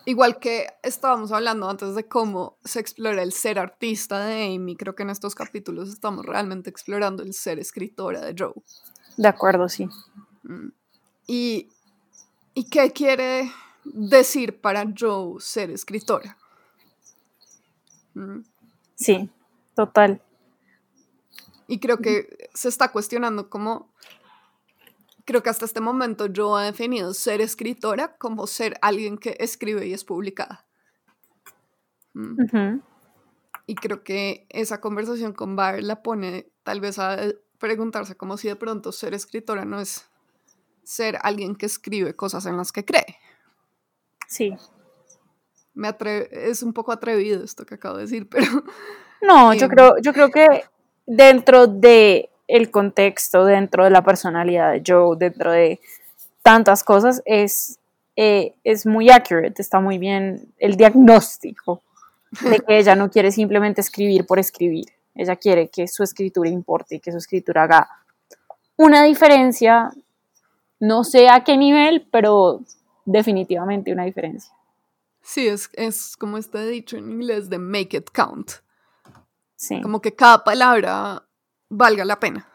[0.07, 4.95] igual que estábamos hablando antes de cómo se explora el ser artista de Amy, creo
[4.95, 8.55] que en estos capítulos estamos realmente explorando el ser escritora de Joe.
[9.17, 9.89] De acuerdo, sí.
[10.43, 10.69] Mm.
[11.27, 11.69] ¿Y,
[12.55, 13.51] y qué quiere
[13.85, 16.37] decir para Joe ser escritora.
[18.15, 18.41] Mm.
[18.95, 19.31] Sí,
[19.75, 20.23] total.
[21.67, 23.91] Y creo que se está cuestionando cómo,
[25.25, 29.87] creo que hasta este momento Joe ha definido ser escritora como ser alguien que escribe
[29.87, 30.67] y es publicada.
[32.15, 32.81] Mm.
[33.67, 37.17] Y creo que esa conversación con Bar la pone tal vez a
[37.63, 40.05] preguntarse como si de pronto ser escritora no es
[40.83, 43.19] ser alguien que escribe cosas en las que cree.
[44.27, 44.53] Sí.
[45.73, 45.95] Me
[46.33, 48.47] es un poco atrevido esto que acabo de decir, pero...
[49.25, 50.65] No, yo, em, creo, yo creo que
[51.07, 55.79] dentro de el contexto, dentro de la personalidad de Joe, dentro de
[56.43, 57.79] tantas cosas, es,
[58.17, 61.83] eh, es muy accurate, está muy bien el diagnóstico
[62.41, 66.97] de que ella no quiere simplemente escribir por escribir, ella quiere que su escritura importe
[66.97, 67.89] y que su escritura haga
[68.77, 69.93] una diferencia,
[70.81, 72.61] no sé a qué nivel, pero
[73.05, 74.53] definitivamente una diferencia.
[75.23, 78.53] Sí, es, es como está dicho en inglés de make it count.
[79.57, 79.81] Sí.
[79.81, 81.25] Como que cada palabra
[81.69, 82.49] valga la pena.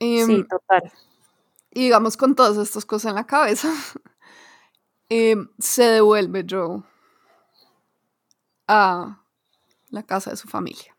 [0.00, 0.90] sí, em, total.
[1.70, 3.68] Y digamos, con todas estas cosas en la cabeza,
[5.10, 6.82] em, se devuelve Joe
[8.66, 9.20] a
[9.90, 10.96] la casa de su familia.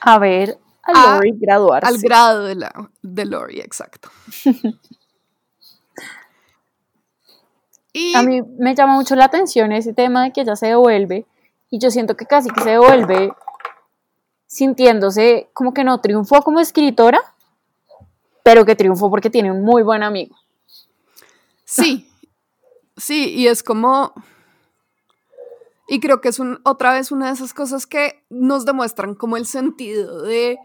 [0.00, 1.88] A ver a Lori graduarse.
[1.88, 4.10] Al grado de, la, de Lori, exacto.
[8.14, 11.26] A mí me llama mucho la atención ese tema de que ella se devuelve
[11.70, 13.32] y yo siento que casi que se devuelve
[14.46, 17.20] sintiéndose como que no triunfó como escritora,
[18.42, 20.36] pero que triunfó porque tiene un muy buen amigo.
[21.64, 22.08] Sí,
[22.96, 24.12] sí, y es como...
[25.88, 29.36] Y creo que es un, otra vez una de esas cosas que nos demuestran como
[29.36, 30.58] el sentido de,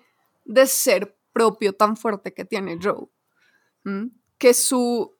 [0.45, 3.07] de ser propio tan fuerte que tiene Joe.
[4.37, 5.13] Que su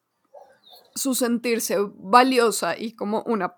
[0.96, 3.58] su sentirse valiosa y como una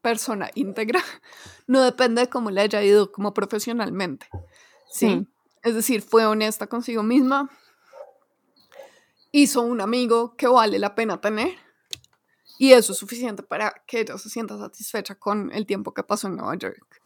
[0.00, 1.02] persona íntegra
[1.66, 4.26] no depende de cómo le haya ido como profesionalmente.
[4.90, 5.26] ¿sí?
[5.62, 7.50] Es decir, fue honesta consigo misma,
[9.30, 11.56] hizo un amigo que vale la pena tener
[12.58, 16.28] y eso es suficiente para que ella se sienta satisfecha con el tiempo que pasó
[16.28, 17.02] en Nueva York.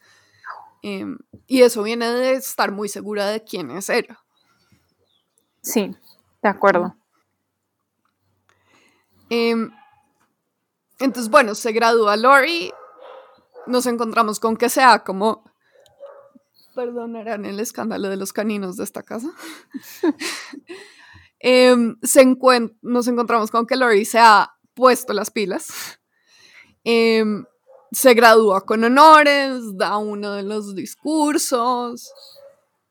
[0.82, 4.20] Em, y eso viene de estar muy segura de quién es ella.
[5.62, 5.96] Sí,
[6.42, 6.96] de acuerdo.
[9.30, 9.72] Em,
[10.98, 12.72] entonces, bueno, se gradúa Lori,
[13.66, 15.42] nos encontramos con que sea como,
[16.74, 19.32] perdonarán el escándalo de los caninos de esta casa,
[21.40, 22.24] em, se
[22.82, 25.98] nos encontramos con que Lori se ha puesto las pilas.
[26.84, 27.44] Em,
[27.90, 32.12] se gradúa con honores, da uno de los discursos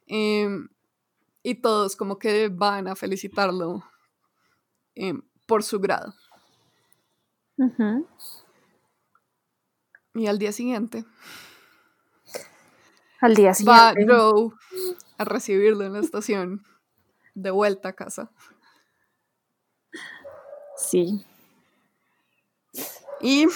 [0.07, 0.67] em,
[1.43, 3.83] y todos como que van a felicitarlo
[4.95, 6.13] em, por su grado.
[10.13, 11.05] Y al día siguiente.
[13.21, 13.81] Al día siguiente.
[13.81, 14.51] Va Joe
[15.17, 16.65] a recibirlo en la estación,
[17.33, 18.31] de vuelta a casa.
[20.77, 21.25] Sí.
[23.21, 23.47] Y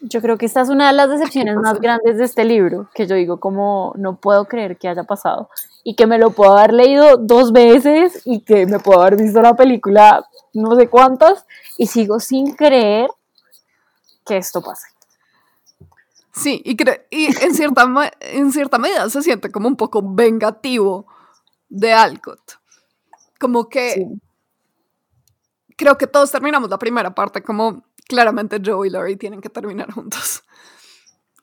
[0.00, 3.06] yo creo que esta es una de las decepciones más grandes de este libro, que
[3.06, 5.50] yo digo como no puedo creer que haya pasado
[5.82, 9.40] y que me lo puedo haber leído dos veces y que me puedo haber visto
[9.42, 13.10] la película no sé cuántas y sigo sin creer
[14.24, 14.86] que esto pase.
[16.32, 16.76] Sí, y,
[17.10, 17.84] y en, cierta
[18.20, 21.06] en cierta medida se siente como un poco vengativo
[21.68, 22.60] de Alcott.
[23.40, 24.06] Como que
[25.76, 29.92] creo que todos terminamos la primera parte como claramente Joe y Laurie tienen que terminar
[29.92, 30.42] juntos.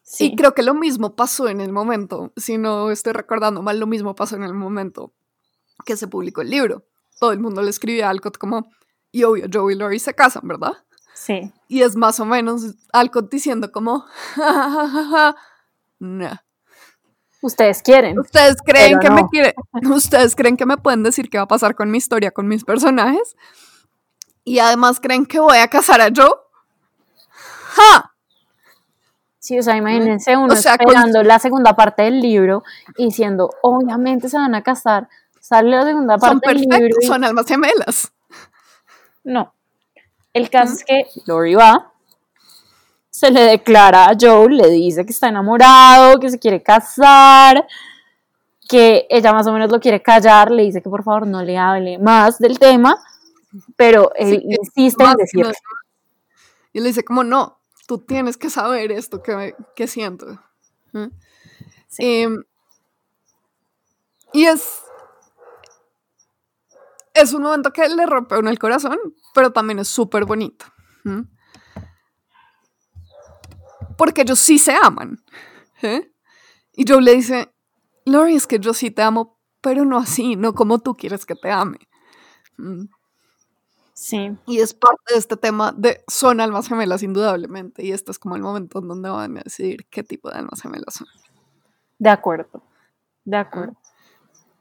[0.03, 0.25] Sí.
[0.25, 3.87] Y creo que lo mismo pasó en el momento, si no estoy recordando mal, lo
[3.87, 5.13] mismo pasó en el momento
[5.85, 6.85] que se publicó el libro.
[7.19, 8.69] Todo el mundo le escribía a Alcott como,
[9.11, 10.73] y obvio, Joe y Laurie se casan, ¿verdad?
[11.13, 11.51] Sí.
[11.67, 14.05] Y es más o menos Alcott diciendo como,
[15.99, 16.29] no.
[17.41, 18.19] Ustedes quieren.
[18.19, 19.53] Ustedes creen que me quieren.
[19.91, 22.63] Ustedes creen que me pueden decir qué va a pasar con mi historia, con mis
[22.63, 23.35] personajes.
[24.43, 26.44] Y además creen que voy a casar a Joe.
[27.75, 28.13] ¡Ja!
[29.39, 32.63] Sí, o sea, imagínense uno esperando la segunda parte del libro
[32.97, 35.07] y diciendo, obviamente se van a casar.
[35.39, 36.95] Sale la segunda parte del libro.
[37.01, 38.11] Son almas gemelas.
[39.23, 39.53] No.
[40.33, 41.93] El caso es que Lori va,
[43.09, 47.67] se le declara a Joe, le dice que está enamorado, que se quiere casar,
[48.67, 51.57] que ella más o menos lo quiere callar, le dice que por favor no le
[51.57, 53.01] hable más del tema,
[53.75, 55.53] pero él insiste en decirlo.
[56.73, 60.41] Y le dice como, no, tú tienes que saber esto que, que siento.
[61.97, 62.43] Em,
[64.33, 64.81] y es,
[67.13, 68.97] es un momento que le rompe uno el corazón,
[69.33, 70.65] pero también es súper bonito.
[73.97, 75.23] Porque ellos sí se aman.
[75.81, 76.11] ¿eh?
[76.73, 77.53] Y Joe le dice,
[78.05, 81.35] Lori, es que yo sí te amo, pero no así, no como tú quieres que
[81.35, 81.79] te ame.
[84.05, 84.37] Sí.
[84.45, 87.83] Y es parte de este tema de son almas gemelas, indudablemente.
[87.83, 90.61] Y este es como el momento en donde van a decidir qué tipo de almas
[90.61, 91.07] gemelas son.
[91.97, 92.61] De acuerdo.
[93.23, 93.73] De acuerdo.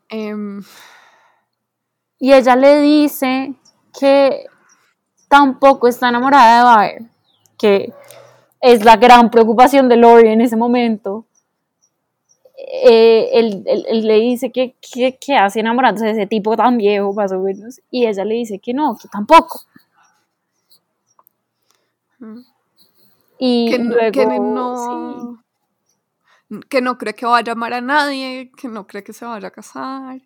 [0.09, 0.63] Em,
[2.19, 3.55] y ella le dice
[4.01, 4.47] que
[5.29, 7.03] tampoco está enamorada de Bayer,
[7.59, 7.93] que
[8.63, 11.27] es la gran preocupación de Lori en ese momento.
[12.67, 17.41] Eh, él, le dice que, que, hace enamorándose de ese tipo tan viejo, más o
[17.41, 19.61] menos, y ella le dice que no, que tampoco.
[23.39, 25.45] Y que, luego, que no,
[26.71, 29.49] que no cree que vaya a amar a nadie, que no cree que se vaya
[29.49, 30.23] a casar,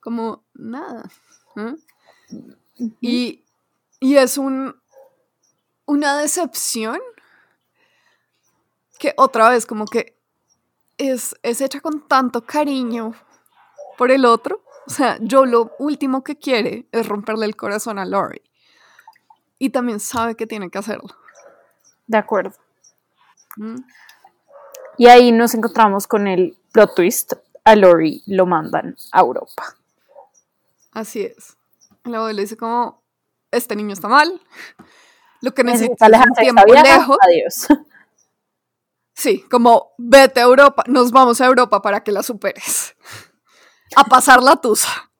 [0.00, 1.10] como nada.
[3.00, 3.42] y,
[3.98, 4.76] y, es un,
[5.86, 7.00] una decepción
[9.00, 10.15] que otra vez como que
[10.98, 13.14] es, hecha con tanto cariño
[13.98, 14.62] por el otro.
[14.86, 18.42] O sea, yo lo último que quiere es romperle el corazón a Lori.
[19.58, 21.08] Y también sabe que tiene que hacerlo.
[22.06, 22.52] De acuerdo.
[23.56, 23.78] Mm.
[24.98, 27.32] Y ahí nos encontramos con el plot twist.
[27.64, 29.76] A Lori lo mandan a Europa.
[30.92, 31.56] Así es.
[32.04, 33.02] El abuelo dice como,
[33.50, 34.40] este niño está mal.
[35.40, 37.18] Lo que necesita es un tiempo lejos.
[37.20, 37.68] Adiós.
[39.16, 42.94] Sí, como vete a Europa, nos vamos a Europa para que la superes.
[43.96, 45.10] A pasar la tusa.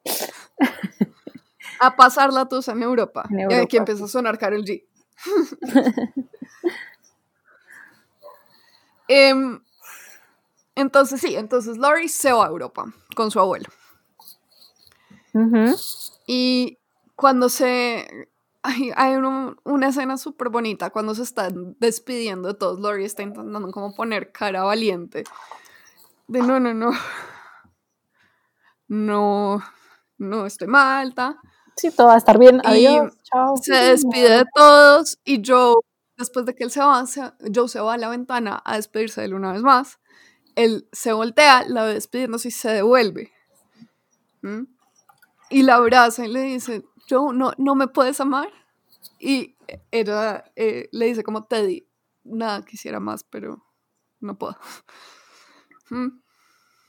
[1.81, 3.27] A pasar la tusa en Europa.
[3.31, 4.85] Y aquí empieza a sonar Carol G.
[9.09, 9.61] Em,
[10.75, 13.69] entonces sí, entonces Laurie se va a Europa con su abuelo.
[16.27, 16.79] Y
[17.15, 18.29] cuando se
[18.95, 19.17] hay,
[19.65, 22.81] una escena súper bonita cuando se están despidiendo de todos.
[22.81, 25.25] Lori está intentando como poner cara valiente.
[26.27, 26.91] De no, no, no.
[28.89, 29.63] No,
[30.19, 31.37] no estoy malta.
[31.77, 32.61] Sí, todo va a estar bien.
[32.65, 33.13] Adiós.
[33.23, 33.57] Chao.
[33.57, 35.75] Se despide de todos y Joe,
[36.17, 37.05] después de que él se va,
[37.55, 39.99] Joe se va a la ventana a despedirse de él una vez más.
[40.55, 43.33] Él se voltea, la ve despidiéndose y se devuelve.
[44.43, 44.63] ¿Mm?
[45.51, 48.49] Y la abraza y le dice, yo no, no me puedes amar.
[49.19, 49.57] Y
[49.91, 51.89] ella eh, le dice como Teddy,
[52.25, 53.65] nada quisiera más, pero
[54.21, 54.57] no puedo.
[55.91, 56.21] ¿Mm?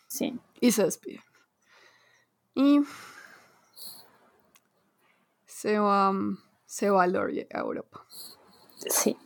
[0.07, 0.39] Sí.
[0.59, 1.23] Y se despide.
[2.55, 2.81] Y
[5.45, 6.11] se va,
[6.65, 8.05] se va a Lori a Europa.
[8.89, 9.17] Sí.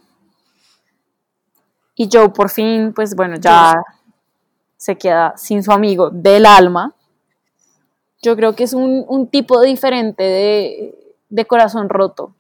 [1.96, 3.76] Y Joe por fin, pues bueno, ya
[4.76, 6.96] se queda sin su amigo del alma.
[8.22, 12.34] Yo creo que es un, tipo diferente de, de corazón roto.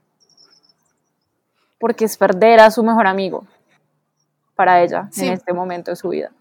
[1.79, 3.45] Porque es perder a su mejor amigo
[4.55, 6.31] para ella en este momento de su vida.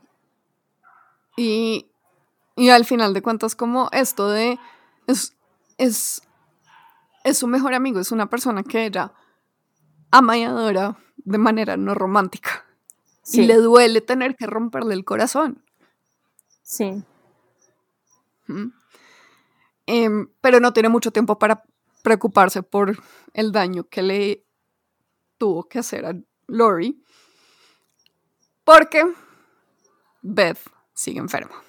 [1.36, 1.86] Y,
[2.54, 4.58] y, al final de cuentas, como esto de
[5.06, 5.34] es,
[5.78, 6.20] es,
[7.24, 9.12] es su mejor amigo, es una persona que ella
[10.10, 12.66] ama y adora de manera no romántica.
[13.32, 15.62] Y le duele tener que romperle el corazón.
[16.62, 17.02] Sí.
[19.92, 21.64] Em, pero no tiene mucho tiempo para
[22.04, 22.96] preocuparse por
[23.34, 24.46] el daño que le
[25.36, 26.14] tuvo que hacer a
[26.46, 27.02] Lori.
[28.62, 29.04] Porque
[30.22, 30.60] Beth
[30.94, 31.60] sigue enferma.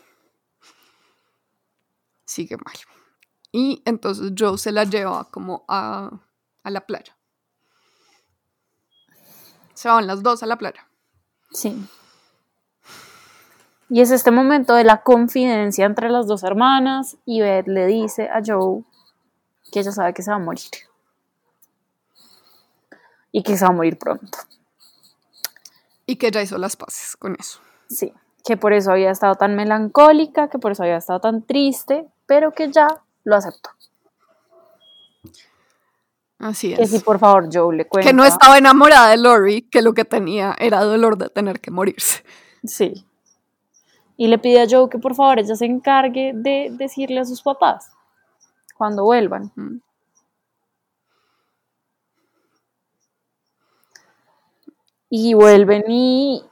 [2.24, 2.76] Sigue mal.
[3.52, 6.12] Y entonces Joe se la lleva como a,
[6.62, 7.18] a la playa.
[9.74, 10.88] Se van las dos a la playa.
[11.50, 11.76] Sí.
[13.94, 18.30] Y es este momento de la confidencia entre las dos hermanas y Beth le dice
[18.30, 18.86] a Joe
[19.70, 20.70] que ella sabe que se va a morir.
[23.34, 24.38] Y que se va a morir pronto.
[26.06, 27.60] Y que ya hizo las paces con eso.
[27.90, 28.14] Sí,
[28.46, 32.54] que por eso había estado tan melancólica, que por eso había estado tan triste, pero
[32.54, 32.88] que ya
[33.26, 33.72] lo aceptó.
[36.40, 36.80] Así es.
[36.80, 38.10] Que si por favor Joe le cuenta.
[38.10, 41.72] Que no estaba enamorada de Lori, que lo que tenía era dolor de tener que
[41.72, 42.24] morirse.
[42.64, 43.06] Sí.
[44.22, 47.42] Y le pide a Joe que por favor ella se encargue de decirle a sus
[47.42, 47.92] papás
[48.78, 49.52] cuando vuelvan.
[55.10, 56.46] y vuelven y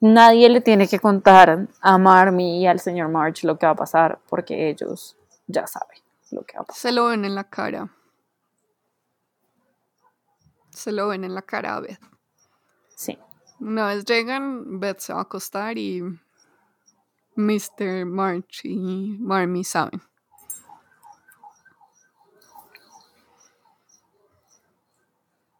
[0.00, 3.76] nadie le tiene que contar a Marmy y al señor March lo que va a
[3.76, 5.98] pasar porque ellos ya saben
[6.32, 6.80] lo que va a pasar.
[6.80, 7.94] Se lo ven en la cara.
[10.70, 12.00] Se lo ven en la cara a Beth.
[12.88, 13.16] Sí.
[13.60, 16.02] Una vez llegan, Beth se va a acostar y
[17.38, 18.04] Mr.
[18.04, 20.02] March y Marmy saben.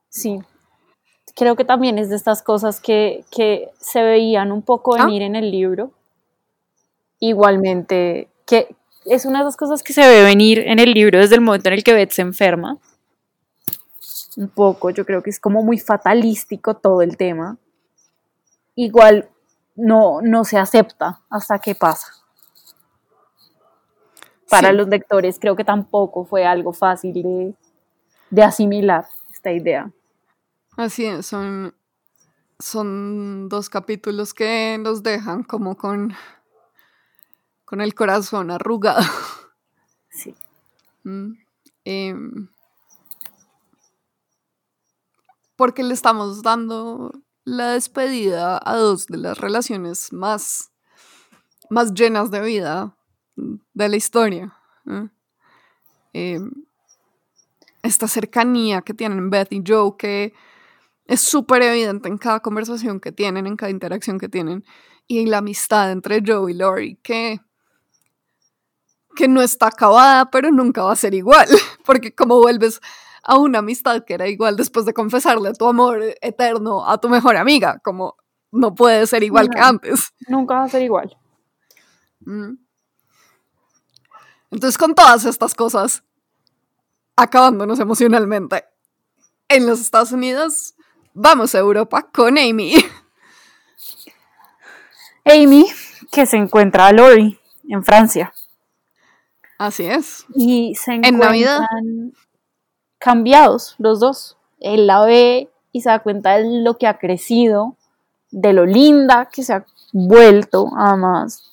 [0.09, 0.41] Sí,
[1.37, 3.25] creo que también es de estas cosas que,
[3.79, 5.05] se veían un poco ah.
[5.05, 5.93] venir en el libro.
[7.21, 8.75] Igualmente, que
[9.05, 11.69] es una de esas cosas que se ve venir en el libro desde el momento
[11.69, 12.79] en el que Beth se enferma.
[14.37, 17.57] Un poco, yo creo que es como muy fatalístico todo el tema.
[18.75, 19.29] Igual
[19.79, 22.13] no, no se acepta hasta que pasa.
[24.51, 27.55] Para los lectores creo que tampoco fue algo fácil de,
[28.31, 29.91] de asimilar esta idea.
[30.77, 31.75] Así es, son,
[32.59, 36.15] son dos capítulos que nos dejan como con,
[37.65, 39.05] con el corazón arrugado.
[40.11, 40.35] Sí.
[41.05, 41.33] Mm,
[41.85, 42.49] em,
[45.55, 47.13] porque le estamos dando
[47.49, 50.71] la despedida a dos de las relaciones más,
[51.71, 52.97] más llenas de vida
[53.37, 54.55] de la historia.
[56.13, 56.51] Em,
[57.83, 60.35] esta cercanía que tienen Beth y Joe, que
[61.07, 64.65] es súper evidente en cada conversación que tienen, en cada interacción que tienen,
[65.07, 67.41] y la amistad entre Joe y Lori, que,
[69.17, 71.49] que no está acabada, pero nunca va a ser igual,
[71.87, 72.81] porque como vuelves
[73.23, 77.37] a una amistad que era igual después de confesarle tu amor eterno a tu mejor
[77.37, 78.17] amiga, como
[78.51, 80.13] no puede ser igual que antes.
[80.29, 81.17] Nunca va a ser igual.
[82.21, 82.55] Mm.
[84.51, 86.03] Entonces, con todas estas cosas,
[87.17, 88.65] acabándonos emocionalmente
[89.49, 90.75] en los Estados Unidos,
[91.13, 92.75] vamos a Europa con Amy.
[95.25, 95.67] Amy,
[96.11, 97.39] que se encuentra a Lori
[97.69, 98.33] en Francia.
[99.59, 100.25] Así es.
[100.35, 102.13] Y se encuentran
[102.99, 104.37] cambiados los dos.
[104.61, 107.77] Él la ve y se da cuenta de lo que ha crecido,
[108.31, 111.45] de lo linda que se ha vuelto, además.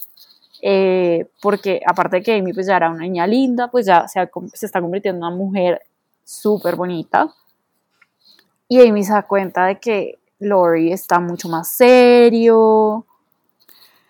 [0.62, 4.28] Eh, porque aparte de que Amy pues ya era una niña linda, pues ya se,
[4.54, 5.82] se está convirtiendo en una mujer
[6.24, 7.34] súper bonita.
[8.68, 13.06] Y Amy se da cuenta de que Lori está mucho más serio.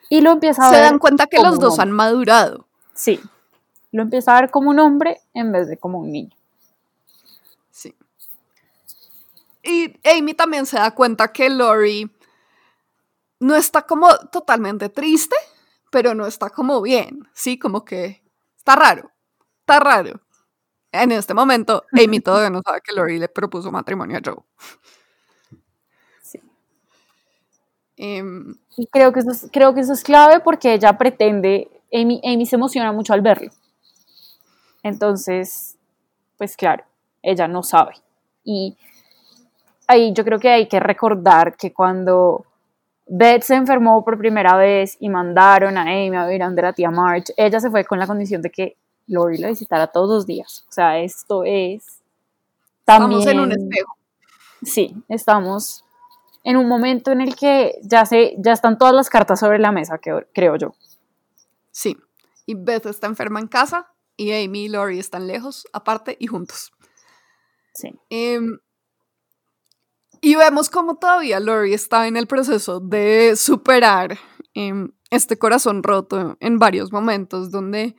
[0.09, 0.79] Y lo empieza a ver.
[0.79, 2.65] Se dan cuenta que los dos han madurado.
[2.93, 3.19] Sí.
[3.91, 6.35] Lo empieza a ver como un hombre en vez de como un niño.
[7.75, 7.93] Sí.
[9.61, 12.09] Y Amy también se da cuenta que Lori
[13.41, 15.35] no está como totalmente triste,
[15.91, 17.27] pero no está como bien.
[17.33, 18.23] Sí, como que
[18.57, 19.11] está raro.
[19.59, 20.21] Está raro.
[20.93, 24.41] En este momento, Amy todavía no sabe que Lori le propuso matrimonio a Joe.
[26.21, 26.39] Sí.
[27.97, 32.21] Em, y creo que, eso es, creo que eso es clave porque ella pretende, Amy,
[32.23, 33.51] Amy se emociona mucho al verlo.
[34.81, 35.77] Entonces,
[36.37, 36.85] pues claro,
[37.25, 37.93] ella no sabe.
[38.43, 38.77] Y
[39.87, 42.45] ahí yo creo que hay que recordar que cuando
[43.07, 46.91] Beth se enfermó por primera vez y mandaron a Amy a ver a la tía
[46.91, 47.31] March.
[47.37, 50.65] Ella se fue con la condición de que Lori la visitara todos los días.
[50.69, 52.01] O sea, esto es
[52.83, 53.19] también...
[53.19, 53.97] Estamos en un espejo.
[54.63, 55.83] Sí, estamos
[56.43, 59.71] en un momento en el que ya, se, ya están todas las cartas sobre la
[59.71, 60.75] mesa, creo yo.
[61.71, 61.97] Sí,
[62.45, 66.71] y Beth está enferma en casa y Amy y Lori están lejos, aparte y juntos.
[67.75, 67.93] Sí.
[68.09, 68.57] Em,
[70.21, 74.17] y vemos como todavía Lori está en el proceso de superar
[74.53, 77.95] em, este corazón roto en varios momentos, donde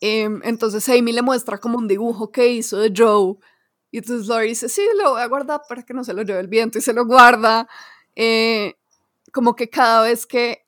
[0.00, 3.36] em, entonces Amy le muestra como un dibujo que hizo de Joe.
[3.92, 6.40] Y entonces Lori dice, sí, lo voy a guardar para que no se lo lleve
[6.40, 7.68] el viento y se lo guarda.
[8.16, 8.74] Eh,
[9.32, 10.66] como que cada vez que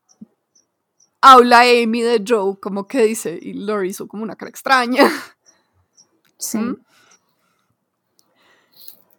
[1.20, 5.10] habla Amy de Joe, como que dice, y Lori hizo como una cara extraña.
[6.38, 6.58] Sí.
[6.58, 6.76] ¿Mm?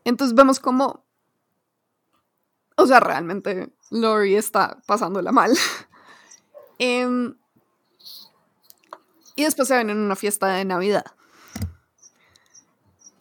[0.03, 1.05] Entonces vemos como,
[2.75, 5.51] o sea, realmente Lori está pasándola mal.
[6.79, 7.37] Em,
[9.35, 11.05] y después se ven en una fiesta de Navidad.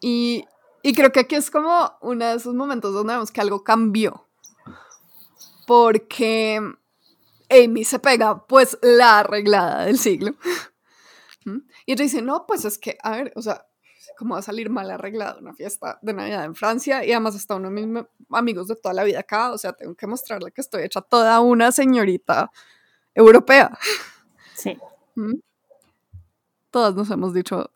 [0.01, 0.47] Y,
[0.83, 4.27] y creo que aquí es como uno de esos momentos donde vemos que algo cambió.
[5.67, 6.61] Porque
[7.51, 10.35] Amy se pega pues la arreglada del siglo.
[11.45, 11.59] ¿Mm?
[11.87, 13.67] Y ella dice, no, pues es que, a ver, o sea,
[14.23, 17.05] ¿cómo va a salir mal arreglada una fiesta de Navidad en Francia?
[17.05, 19.97] Y además está uno de mis amigos de toda la vida acá, o sea, tengo
[19.97, 22.51] que mostrarle que estoy hecha toda una señorita
[23.15, 23.77] europea.
[24.55, 24.79] Sí.
[25.17, 25.41] ¿Mm?
[26.71, 27.69] Todas nos hemos dicho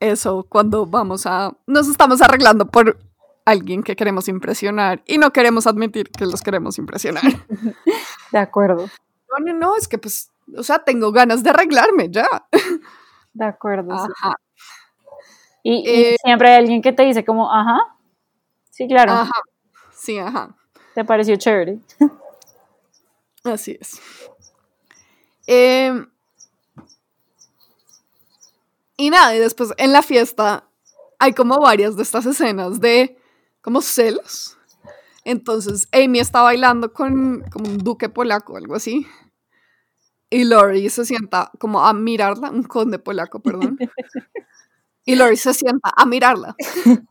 [0.00, 2.96] eso cuando vamos a, nos estamos arreglando por
[3.44, 7.24] alguien que queremos impresionar y no queremos admitir que los queremos impresionar.
[8.32, 8.88] De acuerdo.
[9.28, 12.26] No, no, no, es que pues, o sea, tengo ganas de arreglarme ya.
[13.34, 13.92] De acuerdo.
[13.92, 14.34] Ajá.
[15.62, 17.78] Y, eh, siempre hay alguien que te dice como, ajá,
[18.70, 19.12] sí, claro.
[19.12, 19.32] Ajá,
[19.94, 20.56] sí, ajá.
[20.94, 21.78] ¿Te pareció chévere?
[23.44, 24.00] Así es.
[25.46, 26.06] Em,
[28.96, 30.68] y nada, y después en la fiesta
[31.18, 33.16] hay como varias de estas escenas de
[33.62, 34.56] como celos.
[35.24, 39.06] Entonces Amy está bailando con como un duque polaco o algo así.
[40.30, 43.78] Y Lori se sienta como a mirarla, un conde polaco, perdón.
[45.08, 46.54] Y Lori se sienta a mirarla.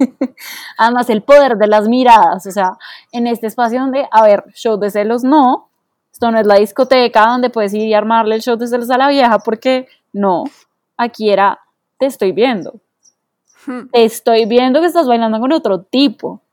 [0.77, 2.77] Además, el poder de las miradas, o sea,
[3.11, 5.71] en este espacio donde, a ver, show de celos no,
[6.11, 8.99] esto no es la discoteca donde puedes ir y armarle el show de celos a
[8.99, 10.43] la vieja, porque no,
[10.95, 11.59] aquí era,
[11.97, 12.79] te estoy viendo.
[13.65, 13.87] Hmm.
[13.91, 16.43] Te estoy viendo que estás bailando con otro tipo.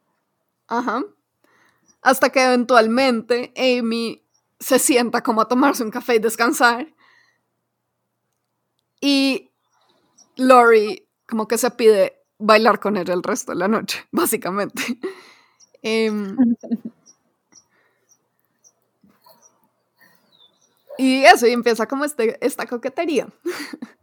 [0.67, 1.03] Ajá.
[2.01, 4.23] Hasta que eventualmente Amy
[4.59, 6.87] se sienta como a tomarse un café y descansar.
[8.99, 9.51] Y
[10.37, 14.83] Lori como que se pide bailar con ella el resto de la noche, básicamente.
[15.83, 16.37] Em,
[20.99, 23.29] y eso, y empieza como este, esta coquetería.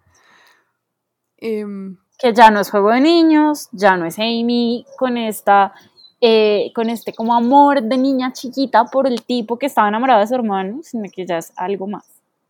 [1.44, 5.74] Em, que ya no es juego de niños, ya no es Amy con esta
[6.24, 10.28] eh, con este como amor de niña chiquita por el tipo que estaba enamorado de
[10.28, 12.06] su hermano, sino que ya es algo más.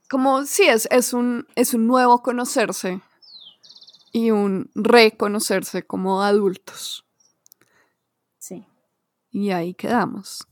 [0.10, 3.00] Como sí, es, es, un, es un nuevo conocerse
[4.12, 7.06] y un reconocerse como adultos.
[8.38, 8.66] Sí.
[9.32, 10.48] Y ahí quedamos.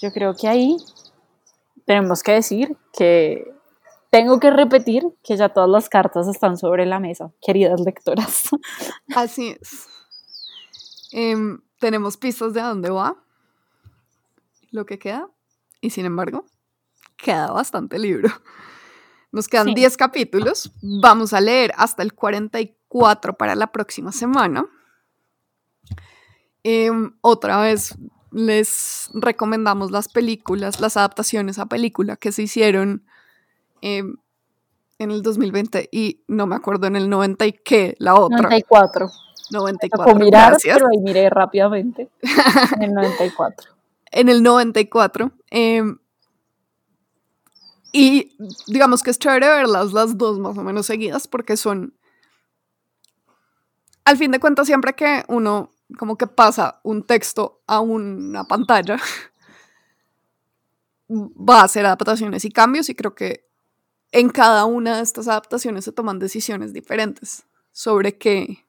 [0.00, 0.76] Yo creo que ahí
[1.86, 3.52] tenemos que decir que
[4.10, 8.48] tengo que repetir que ya todas las cartas están sobre la mesa, queridas lectoras.
[9.14, 9.86] Así es.
[11.12, 13.16] Em, tenemos pistas de a dónde va
[14.70, 15.28] lo que queda
[15.80, 16.44] y sin embargo
[17.16, 18.28] queda bastante libro.
[19.30, 24.66] Nos quedan 10 capítulos, vamos a leer hasta el 44 para la próxima semana.
[26.62, 27.94] Em, otra vez
[28.30, 33.04] les recomendamos las películas, las adaptaciones a película que se hicieron
[33.80, 34.16] em,
[34.98, 38.42] en el 2020 y no me acuerdo en el 90 y qué, la otra.
[38.42, 39.10] 94.
[39.50, 40.14] 94.
[40.16, 42.08] mirar, pero ahí miré rápidamente.
[42.76, 43.72] En el 94.
[44.10, 45.32] en el 94.
[45.50, 45.98] Em,
[47.92, 48.36] y
[48.66, 51.94] digamos que es chévere verlas las dos más o menos seguidas porque son,
[54.04, 58.98] al fin de cuentas, siempre que uno como que pasa un texto a una pantalla,
[61.08, 63.48] va a hacer adaptaciones y cambios y creo que
[64.12, 68.66] en cada una de estas adaptaciones se toman decisiones diferentes sobre qué,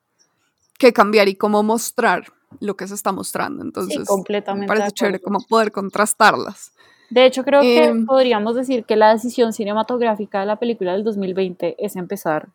[0.77, 3.63] qué cambiar y cómo mostrar lo que se está mostrando.
[3.63, 6.71] Entonces, completamente me parece chévere como poder contrastarlas.
[7.09, 11.03] De hecho, creo que em, podríamos decir que la decisión cinematográfica de la película del
[11.03, 12.49] 2020 es empezar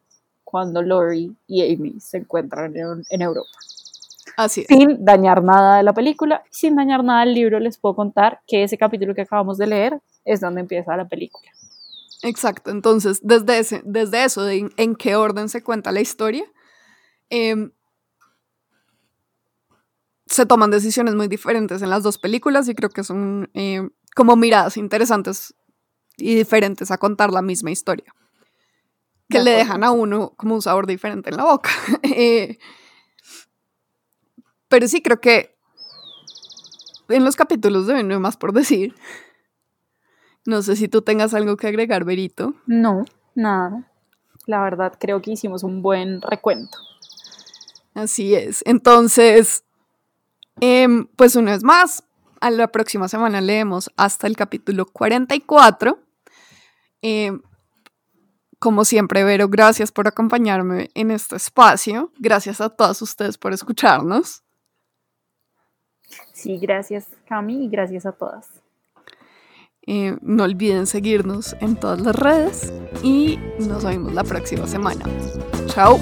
[0.44, 3.50] cuando Laurie y Amy se encuentran en, Europa.
[4.36, 8.40] Así Sin dañar nada de la película, sin dañar nada del libro, les puedo contar
[8.46, 11.50] que ese capítulo que acabamos de leer es donde empieza la película.
[12.22, 16.44] Exacto, entonces desde, ese, desde eso, de en, qué orden se cuenta la historia,
[17.30, 17.72] em,
[20.26, 24.36] se toman decisiones muy diferentes en las dos películas y creo que son em, como
[24.36, 25.54] miradas interesantes
[26.16, 28.14] y diferentes a contar la misma historia,
[29.28, 31.70] que le dejan a uno como un sabor diferente en la boca.
[32.16, 32.58] Eh,
[34.68, 35.56] pero sí creo que
[37.08, 38.94] en los capítulos de no hay más por decir.
[40.46, 42.54] No sé si tú tengas algo que agregar, Berito.
[42.66, 43.04] No,
[43.34, 43.90] nada.
[44.46, 46.78] La verdad creo que hicimos un buen recuento.
[47.94, 48.62] Así es.
[48.66, 49.64] Entonces,
[50.60, 52.04] em, pues una vez más,
[52.45, 55.99] a la próxima semana leemos hasta el capítulo 44.
[57.01, 57.40] Em,
[58.59, 62.12] como siempre, Vero, gracias por acompañarme en este espacio.
[62.18, 64.42] Gracias a todos ustedes por escucharnos.
[66.34, 68.51] Sí, gracias, Cami, y gracias a todas.
[69.86, 75.05] Eh, no olviden seguirnos en todas las redes y nos vemos la próxima semana.
[75.68, 75.99] Chao.